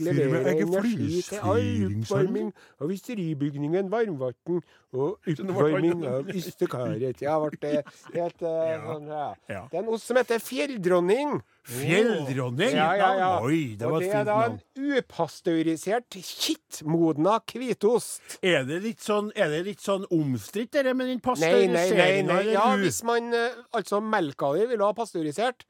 med 0.00 0.16
Leverer 0.16 0.62
energi 0.64 1.22
til 1.28 1.38
all 1.38 1.86
oppvarming 2.00 2.52
av 2.80 2.90
ysteribygningen, 2.96 3.90
varmvann 3.92 4.62
og 4.92 5.18
oppvarming 5.28 6.04
av 6.08 6.28
ystekaret. 6.32 7.20
Ja, 7.20 7.36
ble 7.42 7.58
det 7.60 7.84
helt 8.16 8.42
eh, 8.42 8.78
sånn, 8.88 9.08
ja. 9.12 9.28
Ja. 9.52 9.62
Det 9.70 9.78
er 9.78 9.82
en 9.84 9.92
ost 9.92 10.06
som 10.08 10.16
heter 10.16 10.40
fjelldronning. 10.78 11.40
Fjelldronning? 11.64 12.70
Ja, 12.76 12.96
ja, 12.96 13.10
ja. 13.18 13.30
Oi, 13.44 13.76
det 13.76 13.84
var 13.84 13.90
Og 13.90 13.92
var 13.92 14.00
det 14.00 14.14
er 14.14 14.24
da 14.24 14.36
en 14.46 14.94
upasteurisert, 14.98 16.16
kittmodna 16.16 17.38
hvitost. 17.44 18.38
Er 18.42 18.64
det 18.68 18.80
litt 18.84 19.04
sånn, 19.04 19.32
er 19.36 19.50
det 19.52 19.64
litt 19.66 19.84
sånn 19.84 20.06
omstridt, 20.10 20.72
dette 20.72 20.94
med 20.94 21.08
den 21.10 21.20
Nei, 21.40 21.66
nei, 21.68 21.90
nei. 21.92 22.22
nei. 22.22 22.42
Ja, 22.54 22.70
hvis 22.76 23.02
man 23.04 23.32
eh, 23.34 23.56
Altså, 23.74 24.00
melka 24.00 24.52
di 24.56 24.66
vil 24.66 24.82
ha 24.82 24.92
pasteurisert. 24.96 25.66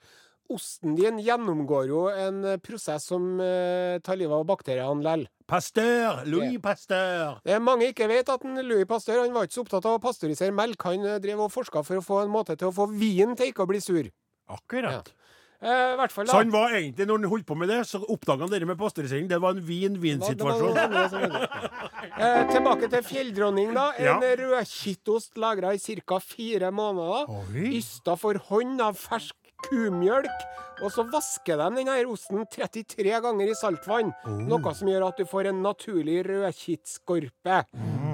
Osten 0.49 0.95
din 0.97 1.19
gjennomgår 1.21 1.91
jo 1.91 2.07
en 2.09 2.45
eh, 2.45 2.61
prosess 2.63 3.05
som 3.11 3.41
eh, 3.41 3.99
tar 4.01 4.17
livet 4.17 4.33
av 4.33 4.47
bakteriene 4.49 5.05
lell. 5.05 5.27
Pasteur! 5.49 6.23
Louis 6.29 6.57
Pasteur. 6.61 7.41
Det 7.45 7.53
er 7.57 7.61
mange 7.65 7.91
ikke 7.91 8.09
vet 8.09 8.29
at 8.33 8.45
en 8.45 8.63
Louis 8.65 8.89
Pasteur 8.89 9.25
han 9.25 9.35
var 9.35 9.49
ikke 9.49 9.59
så 9.59 9.65
opptatt 9.67 9.89
av 9.89 9.99
å 9.99 10.03
pasteurisere 10.05 10.55
melk. 10.55 10.81
Han 10.89 11.05
drev 11.21 11.45
og 11.45 11.53
forska 11.53 11.83
for 11.85 12.01
å 12.01 12.05
få 12.05 12.23
en 12.23 12.33
måte 12.33 12.57
til 12.57 12.71
å 12.71 12.77
få 12.77 12.89
vinen 12.95 13.37
til 13.37 13.51
ikke 13.51 13.67
å 13.67 13.71
bli 13.71 13.83
sur. 13.83 14.09
Akkurat. 14.49 15.13
Eh, 15.59 15.97
hvert 15.99 16.13
fall, 16.15 16.27
da. 16.29 16.33
Så 16.33 16.39
han 16.39 16.53
var 16.55 16.71
egentlig, 16.71 17.07
når 17.09 17.19
han 17.19 17.31
holdt 17.33 17.47
på 17.49 17.57
med 17.59 17.69
det, 17.69 17.81
så 17.89 17.99
oppdaga 18.15 18.47
han 18.47 18.53
det 18.53 18.67
med 18.69 18.79
pasteurisering. 18.79 19.27
Det 19.29 19.41
var 19.43 19.57
en 19.57 19.65
vin-vin-situasjon. 19.67 20.75
Det 20.77 20.85
var 20.85 20.95
noe 20.95 21.09
som 21.11 21.79
Eh, 22.19 22.45
tilbake 22.51 22.89
til 22.91 23.03
fjelldronning, 23.07 23.75
da. 23.75 23.93
En 23.99 24.05
Ja. 24.05 24.15
rødkittost 24.39 25.37
lagra 25.39 25.73
i 25.75 25.79
ca. 25.79 26.19
fire 26.19 26.71
måneder. 26.75 27.29
Oi. 27.31 27.79
Ysta 27.79 28.17
for 28.19 28.35
hånd 28.49 28.81
av 28.81 28.95
fersk 28.99 29.35
kumjølk. 29.69 30.47
Og 30.83 30.91
så 30.95 31.03
vasker 31.11 31.59
de 31.59 31.83
denne 31.83 32.07
osten 32.07 32.45
33 32.47 33.21
ganger 33.23 33.51
i 33.51 33.55
saltvann. 33.55 34.13
Oh. 34.27 34.39
Noe 34.47 34.75
som 34.75 34.89
gjør 34.89 35.09
at 35.09 35.17
du 35.19 35.25
får 35.27 35.49
en 35.51 35.63
naturlig 35.63 36.25
rødkittskorpe. 36.27 37.65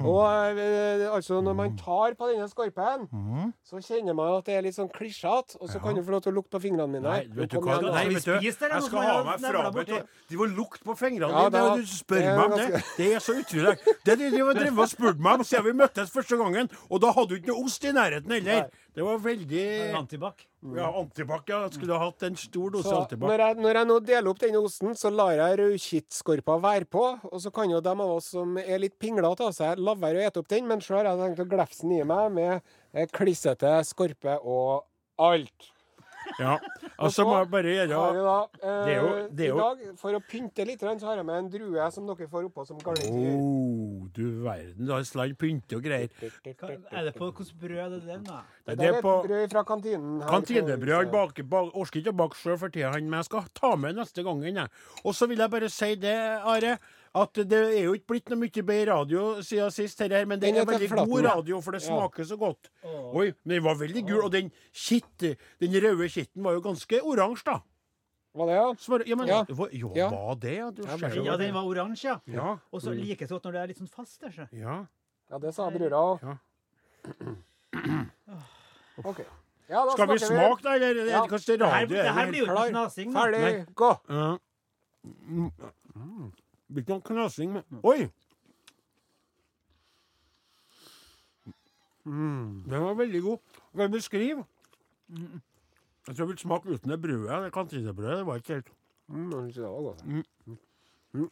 Og 0.05 0.59
eh, 0.61 1.05
altså, 1.11 1.41
når 1.43 1.55
man 1.57 1.75
tar 1.77 2.13
på 2.19 2.29
denne 2.31 2.47
skorpen, 2.51 3.07
Mm. 3.11 3.51
så 3.65 3.79
kjenner 3.81 4.15
man 4.15 4.37
at 4.37 4.45
det 4.45 4.55
er 4.57 4.61
litt 4.65 4.75
sånn 4.75 4.89
klisjete. 4.91 5.57
Og 5.61 5.69
så 5.69 5.81
kan 5.81 5.95
du 5.95 6.01
få 6.03 6.11
lov 6.15 6.21
til 6.25 6.31
å 6.33 6.35
lukte 6.37 6.55
på 6.57 6.61
fingrene 6.67 6.87
mine. 6.91 7.03
Nei, 7.05 7.25
vet 7.35 7.49
du 7.51 7.59
hva? 7.59 7.79
Nei, 7.81 8.05
vet 8.13 8.25
du, 8.25 8.33
jeg 8.41 8.53
skal 8.55 9.01
ha 9.01 9.17
meg 9.23 9.39
frabedt? 9.43 10.07
De 10.29 10.37
var 10.37 10.47
lukt 10.55 10.83
på 10.83 10.95
fingrene 10.97 11.31
Ja, 11.31 11.49
dine. 11.49 11.75
Det, 11.75 11.85
du 11.85 11.91
spør 11.95 12.25
meg 12.37 12.45
om 12.45 12.57
det. 12.59 12.83
Det 12.97 13.09
er 13.15 13.19
så 13.19 13.35
utrolig. 13.39 13.75
Det 14.05 14.17
de 14.19 14.29
drev 14.31 14.79
og 14.79 14.89
spurte 14.89 15.19
meg 15.21 15.39
om 15.39 15.43
siden 15.45 15.65
vi 15.65 15.73
møttes 15.83 16.11
første 16.13 16.37
gangen, 16.37 16.69
og 16.89 17.01
da 17.01 17.11
hadde 17.15 17.29
du 17.29 17.35
ikke 17.39 17.51
noe 17.53 17.65
ost 17.65 17.83
i 17.85 17.91
nærheten 17.95 18.31
heller. 18.31 18.69
Det 18.95 19.03
var 19.03 19.17
veldig 19.19 19.63
Antibac. 19.99 20.45
Ja, 20.75 20.87
antibac. 20.97 21.43
Ja. 21.51 21.59
Skulle 21.69 21.97
ha 21.99 22.05
hatt 22.07 22.23
en 22.23 22.37
stor 22.39 22.71
dose 22.71 22.87
Så 22.87 23.01
antibac. 23.03 23.27
når 23.29 23.43
jeg, 23.43 23.57
når 23.65 23.79
jeg 23.79 23.89
nå 23.89 23.97
deler 24.07 24.29
opp 24.31 24.39
denne 24.39 24.61
osten, 24.63 24.95
så 24.95 25.11
lar 25.11 25.33
jeg 25.35 25.59
rødkittskorpa 25.59 26.55
være 26.63 26.87
på. 26.89 27.03
Og 27.27 27.43
så 27.43 27.51
kan 27.53 27.69
jo 27.69 27.81
de 27.83 27.91
av 27.91 28.15
oss 28.15 28.31
som 28.33 28.55
er 28.61 28.79
litt 28.81 28.95
pinglete 28.97 29.45
av 29.45 29.53
seg, 29.57 29.77
la 29.83 29.93
være 29.99 30.23
å 30.23 30.25
ete 30.29 30.39
opp 30.41 30.47
den. 30.49 30.65
Men 30.71 30.81
så 30.81 30.95
har 30.97 31.11
jeg 31.11 31.21
tenkt 31.25 31.43
å 31.43 31.49
glefse 31.51 31.83
den 31.83 31.97
i 31.99 32.03
meg 32.07 32.31
med 32.39 32.53
eh, 32.95 33.07
klissete 33.11 33.75
skorpe 33.85 34.39
og 34.41 34.87
alt. 35.21 35.71
Ja. 36.39 36.57
Altså 36.99 37.23
må 37.25 37.37
jeg 37.39 37.49
bare 37.51 37.63
gjøre 37.63 37.87
da, 37.89 38.39
eh, 38.61 38.85
Det 38.85 38.93
er 38.95 39.01
jo- 39.01 39.27
det 39.31 39.45
er 39.45 39.47
jo- 39.49 39.57
I 39.57 39.61
dag, 39.85 39.97
for 39.99 40.11
å 40.11 40.19
pynte 40.19 40.65
litt, 40.65 40.79
så 40.79 40.99
har 41.05 41.15
jeg 41.17 41.25
med 41.25 41.35
en 41.35 41.49
drue 41.49 41.91
som 41.91 42.05
dere 42.07 42.27
får 42.27 42.49
oppå 42.49 42.65
som 42.67 42.77
garnityr. 42.77 43.35
Oh, 43.39 44.07
du 44.13 44.43
verden. 44.43 44.85
Du 44.85 44.91
har 44.91 45.01
slant 45.03 45.37
pynte 45.37 45.75
og 45.75 45.83
greier. 45.83 46.09
Hva- 46.09 46.79
Er 46.91 47.03
det 47.05 47.15
på 47.15 47.31
hvilket 47.31 47.53
brød 47.59 47.77
er 47.85 47.89
det 47.89 48.05
den, 48.05 48.23
da? 48.23 48.41
Det 48.67 48.77
Det 48.77 48.85
er 48.87 48.97
er 48.97 49.01
på 49.01 49.23
brød 49.27 49.49
fra 49.51 49.63
kantinen. 49.63 50.21
her 50.21 50.29
Kantinebrød. 50.29 50.95
Han 51.05 51.11
baker, 51.11 51.43
bak, 51.43 51.71
orker 51.75 52.01
ikke 52.01 52.11
å 52.13 52.17
bake 52.17 52.35
sjøl 52.35 52.57
for 52.59 52.69
tida, 52.69 52.91
han, 52.91 53.09
men 53.09 53.17
jeg 53.19 53.25
skal 53.25 53.43
ta 53.53 53.75
med 53.75 53.95
neste 53.95 54.23
gangen. 54.23 54.53
jeg. 54.55 54.67
Og 55.05 55.13
så 55.13 55.27
vil 55.27 55.37
jeg 55.37 55.49
bare 55.51 55.69
si 55.69 55.95
det, 55.95 56.15
Are, 56.43 56.77
at 57.15 57.33
det 57.47 57.59
er 57.79 57.83
jo 57.85 57.93
ikke 57.95 58.07
blitt 58.11 58.29
noe 58.33 58.39
mye 58.41 58.63
bedre 58.67 58.85
radio 58.91 59.21
siden 59.41 59.71
sist, 59.71 59.99
her, 60.03 60.09
her, 60.11 60.25
men 60.27 60.39
det 60.39 60.49
Den 60.51 60.57
er 60.59 60.65
er 60.65 60.71
veldig 60.73 60.89
god 61.07 61.23
radio, 61.29 61.61
for 61.63 61.71
det 61.71 61.81
smaker 61.85 62.23
så 62.27 62.37
godt. 62.37 62.69
Oi, 62.83 63.29
men 63.45 63.55
den 63.55 63.63
var 63.63 63.75
veldig 63.79 64.03
gul, 64.07 64.23
og 64.25 64.31
den 64.33 64.51
kitt, 64.73 65.17
den 65.63 65.77
røde 65.85 66.09
kitten 66.11 66.43
var 66.43 66.57
jo 66.57 66.61
ganske 66.65 66.99
oransje, 67.01 67.45
da. 67.45 67.59
Var 68.35 68.49
det, 68.51 68.55
ja? 68.59 68.73
Svar, 68.83 69.03
ja, 69.07 69.15
men, 69.15 69.27
Ja. 69.31 69.45
var- 69.47 69.69
Jo, 69.71 69.93
Ja. 69.95 70.09
var 70.09 70.35
det, 70.35 70.57
ja? 70.57 70.69
Du 70.71 70.81
Ja, 70.83 71.37
den 71.37 71.53
var 71.53 71.63
oransje, 71.63 72.03
ja. 72.03 72.19
Ja. 72.27 72.57
Og 72.73 72.81
så 72.81 72.91
like 72.93 73.25
godt 73.27 73.43
når 73.45 73.51
det 73.51 73.61
er 73.61 73.67
litt 73.67 73.77
sånn 73.79 73.89
fast 73.89 74.19
der, 74.21 74.29
så. 74.31 74.47
ja. 74.51 74.85
Ja, 75.31 75.37
det 75.39 75.53
sa 75.55 75.69
brura 75.69 75.97
òg. 75.97 76.19
Ja. 76.21 76.37
OK. 79.03 79.19
Ja, 79.69 79.81
Skal 79.93 80.07
vi 80.07 80.19
smake, 80.19 80.61
da, 80.61 80.75
eller? 80.75 81.05
Ja. 81.09 81.25
Kanskje 81.27 81.57
Det 81.57 81.65
her, 81.65 81.81
radio 81.81 81.87
det 81.95 82.05
er 82.05 82.11
her 82.13 82.27
blir 82.29 82.39
jo 82.39 82.45
ikke 82.45 82.69
snasing. 82.69 83.13
Ferdig, 83.13 83.65
gå! 83.73 83.89
Ja. 84.09 84.37
Mm. 85.05 86.31
Mm. 86.75 86.77
Blir 86.77 86.83
ikke 86.83 86.95
noe 86.97 87.07
knasing, 87.07 87.53
men 87.55 87.81
Oi! 87.83 88.09
Den 92.05 92.81
var 92.83 92.93
veldig 92.99 93.21
god. 93.25 93.39
Kan 93.71 93.81
jeg 93.87 93.91
beskrive? 93.95 94.43
Jeg 95.09 96.15
tror 96.15 96.19
jeg 96.21 96.27
vil 96.27 96.37
smake 96.37 96.69
uten 96.75 96.91
det 96.93 96.99
brødet. 97.01 97.39
Det 97.45 97.53
kantinebrødet. 97.53 98.17
Det 98.19 98.25
var 98.27 98.35
ikke 98.41 98.53
helt 98.59 98.71
Mm, 99.07 100.25
Mm. 101.13 101.29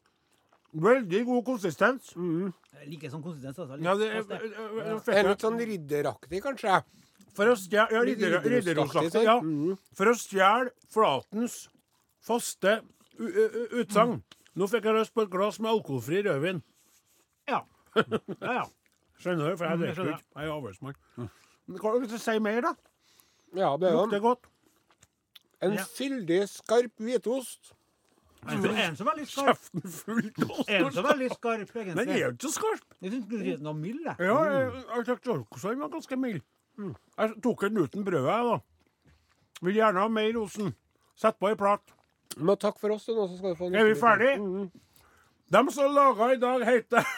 Veldig 0.74 1.26
god 1.26 1.44
konsistens. 1.46 2.14
Jeg 2.16 2.88
liker 2.90 3.10
sånn 3.10 3.22
konsistens. 3.24 3.58
Altså. 3.60 3.76
Litt 3.78 3.86
Ja, 3.86 3.96
det 3.96 4.08
er, 4.10 4.22
det. 4.22 4.38
er, 4.42 5.00
Det 5.06 5.16
er 5.18 5.28
litt 5.30 5.42
sånn 5.42 5.58
ridderaktig, 5.60 6.42
kanskje. 6.42 6.84
For 7.34 7.46
å 7.46 7.56
stjele 7.58 7.92
ja, 7.92 8.02
ridder- 8.02 8.42
ridderostaktig, 8.42 8.54
ridderostaktig, 8.54 9.24
ja. 9.24 9.40
Mm. 9.42 9.78
For 9.94 10.06
å 10.06 10.14
stjele 10.18 10.72
Flatens 10.90 11.70
faste 12.22 12.82
utsagn. 13.20 14.22
Nå 14.56 14.68
fikk 14.70 14.84
jeg 14.86 14.94
lyst 15.00 15.14
på 15.16 15.24
et 15.26 15.30
glass 15.34 15.60
med 15.60 15.72
alkoholfri 15.72 16.22
rødvin. 16.28 16.62
Ja. 17.50 17.62
ja, 17.96 18.54
ja. 18.60 18.66
Skjønner 19.20 19.50
du? 19.54 19.58
For 19.58 19.66
jeg 19.66 19.78
Mm, 19.78 19.84
jeg 19.86 19.96
drikker 19.96 19.96
jo 19.96 19.96
skjønner. 19.96 20.18
ikke. 20.18 20.40
Jeg 20.40 20.48
er 20.48 20.54
avholdsmann. 20.54 20.96
Men 21.68 21.80
Kan 21.80 21.94
du 22.02 22.08
ikke 22.08 22.20
si 22.20 22.40
mer, 22.40 22.62
da? 22.62 22.74
Ja, 23.56 23.72
det 23.78 23.88
er 23.90 23.94
Lukter 23.98 24.20
godt. 24.20 24.46
en 25.62 25.74
Ja. 25.74 25.84
fyldig, 25.98 26.42
skarp 26.50 26.92
hvitost. 27.00 27.72
En 28.44 28.62
som- 28.98 29.08
er 29.08 29.16
litt 29.16 29.30
skarp. 29.30 29.56
Kjeften 29.58 29.82
full 29.90 30.32
av 30.44 30.66
En 30.68 30.92
som 30.92 31.06
er 31.06 31.16
litt 31.16 31.32
skarp, 31.38 31.72
Den 31.74 31.98
er 31.98 32.04
egentlig. 32.04 32.20
jo 32.20 32.32
ikke 32.32 32.48
så 32.50 32.52
skarp. 32.58 32.82
Jeg 33.02 33.12
syns 33.12 33.28
den 33.30 33.64
var 33.64 33.74
mild, 33.74 34.02
jeg. 34.04 34.16
Ja, 34.20 34.44
jeg, 34.44 34.74
jeg 34.74 35.06
syntes 35.06 35.48
også 35.50 35.70
den 35.70 35.80
var 35.80 35.90
ganske 35.90 36.18
mild. 36.20 36.42
Jeg 37.18 37.42
tok 37.42 37.62
den 37.62 37.78
uten 37.78 38.04
brødet, 38.04 38.28
jeg, 38.28 38.44
da. 38.44 38.60
Vil 39.62 39.76
gjerne 39.76 40.00
ha 40.00 40.08
mer 40.10 40.34
osten. 40.42 40.76
Sett 41.16 41.40
på 41.40 41.48
ei 41.50 41.56
plat. 41.56 41.80
Men 42.38 42.58
takk 42.58 42.80
for 42.82 42.96
oss, 42.96 43.06
du, 43.06 43.14
nå 43.16 43.28
så 43.28 43.38
skal 43.38 43.54
du 43.54 43.60
få 43.60 43.70
en 43.70 43.76
Er 43.76 43.86
vi 43.86 44.00
ferdige? 44.00 44.38
Mm 44.38 44.62
-hmm. 44.62 44.70
Dem 45.54 45.72
som 45.72 45.94
laga 45.94 46.34
i 46.34 46.38
dag, 46.38 46.66
heter 46.66 47.08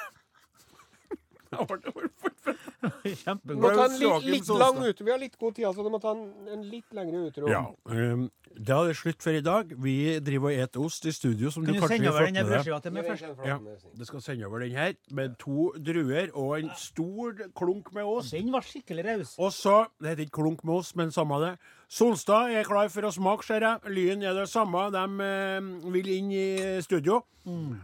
Du 2.45 3.55
må 3.57 3.71
ta 3.73 3.85
en 3.87 3.95
litt, 3.99 4.25
litt 4.29 4.49
lang 4.53 4.77
ute. 4.83 5.03
Vi 5.05 5.11
har 5.11 5.19
litt 5.21 5.37
god 5.41 5.55
tid, 5.57 5.65
så 5.73 5.83
du 5.85 5.89
må 5.93 5.99
ta 6.03 6.11
en, 6.13 6.25
en 6.53 6.65
litt 6.69 6.93
lengre 6.95 7.23
utro. 7.29 7.49
Ja. 7.49 7.63
Um, 7.89 8.27
da 8.55 8.77
er 8.83 8.91
det 8.91 8.97
slutt 8.99 9.23
for 9.25 9.35
i 9.35 9.41
dag. 9.43 9.71
Vi 9.83 9.95
driver 10.23 10.51
og 10.53 10.59
eter 10.65 10.83
ost 10.85 11.07
i 11.09 11.13
studio, 11.15 11.49
som 11.51 11.65
Kan 11.65 11.73
du 11.73 11.79
du 11.79 11.83
kanskje 11.83 11.97
sende 11.97 12.07
har 12.07 12.15
over 12.15 12.25
fått 12.25 12.33
den 12.33 12.35
med 12.35 12.45
deg. 12.45 12.51
brødskiva 12.53 12.79
til 12.85 12.95
meg 12.95 13.09
først? 13.09 13.45
Ja, 13.49 13.57
det 13.99 14.07
skal 14.07 14.21
sende 14.23 14.47
over 14.47 14.63
den 14.63 14.75
her, 14.77 14.93
med 15.11 15.35
to 15.41 15.71
druer 15.75 16.29
og 16.33 16.53
en 16.59 16.69
stor 16.79 17.41
klunk 17.57 17.91
med 17.97 18.03
ost. 18.05 18.31
Den 18.37 18.53
var 18.53 18.63
skikkelig 18.67 19.07
raus. 19.09 19.35
Og 19.39 19.51
så 19.55 19.75
Det 19.99 20.13
heter 20.13 20.27
ikke 20.29 20.39
klunk 20.41 20.63
med 20.63 20.75
ost, 20.79 20.95
men 20.95 21.11
samme 21.11 21.41
det. 21.43 21.55
Solstad 21.89 22.49
er 22.55 22.63
klar 22.65 22.87
for 22.89 23.05
å 23.05 23.11
smake, 23.13 23.45
ser 23.45 23.61
jeg. 23.61 23.91
Lyn 23.93 24.23
er 24.25 24.33
det 24.33 24.47
samme. 24.49 24.87
De 24.93 25.03
eh, 25.25 25.67
vil 25.93 26.07
inn 26.15 26.31
i 26.33 26.47
studio. 26.81 27.21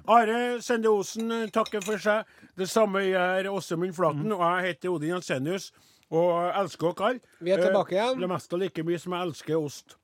Are 0.10 0.58
Sende 0.66 0.90
Osen 0.90 1.30
takker 1.54 1.84
for 1.86 2.02
seg. 2.02 2.26
Det 2.58 2.66
samme 2.68 3.04
gjør 3.06 3.52
Åsemund 3.54 3.94
Flaten. 3.94 4.32
Og 4.34 4.42
jeg 4.42 4.51
heter 4.62 4.90
Odin 4.92 5.10
Jensenius 5.16 5.72
og 6.12 6.52
elsker 6.60 6.94
dere. 6.94 7.20
Vi 7.40 7.52
er 7.52 7.58
tilbake 7.64 7.92
igjen. 7.96 8.16
Eh, 8.16 8.20
Det 8.20 8.30
meste 8.30 8.58
like 8.60 8.84
mye 8.84 9.00
som 9.00 9.14
jeg 9.14 9.22
elsker 9.28 9.56
ost. 9.58 9.96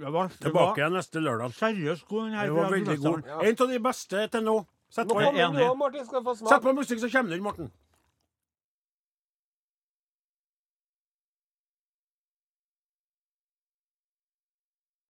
Var, 0.00 0.28
Tilbake 0.40 0.78
igjen 0.80 0.92
neste 0.92 1.20
lørdag. 1.20 1.52
seriøst 1.52 2.06
god, 2.08 2.24
den 2.24 2.34
her. 2.34 2.46
Det 2.46 2.54
var 2.54 2.70
veldig 2.70 2.98
god. 3.02 3.22
Ja. 3.26 3.40
En 3.40 3.56
av 3.60 3.68
de 3.68 3.78
beste 3.80 4.28
til 4.32 4.42
nå. 4.42 4.66
Sett 4.90 5.08
på. 5.08 5.14
Martin. 5.14 6.06
Sett 6.06 6.62
på 6.62 6.72
musikk, 6.74 6.98
så 7.00 7.10
kommer 7.12 7.30
den, 7.30 7.42
Morten. 7.42 7.70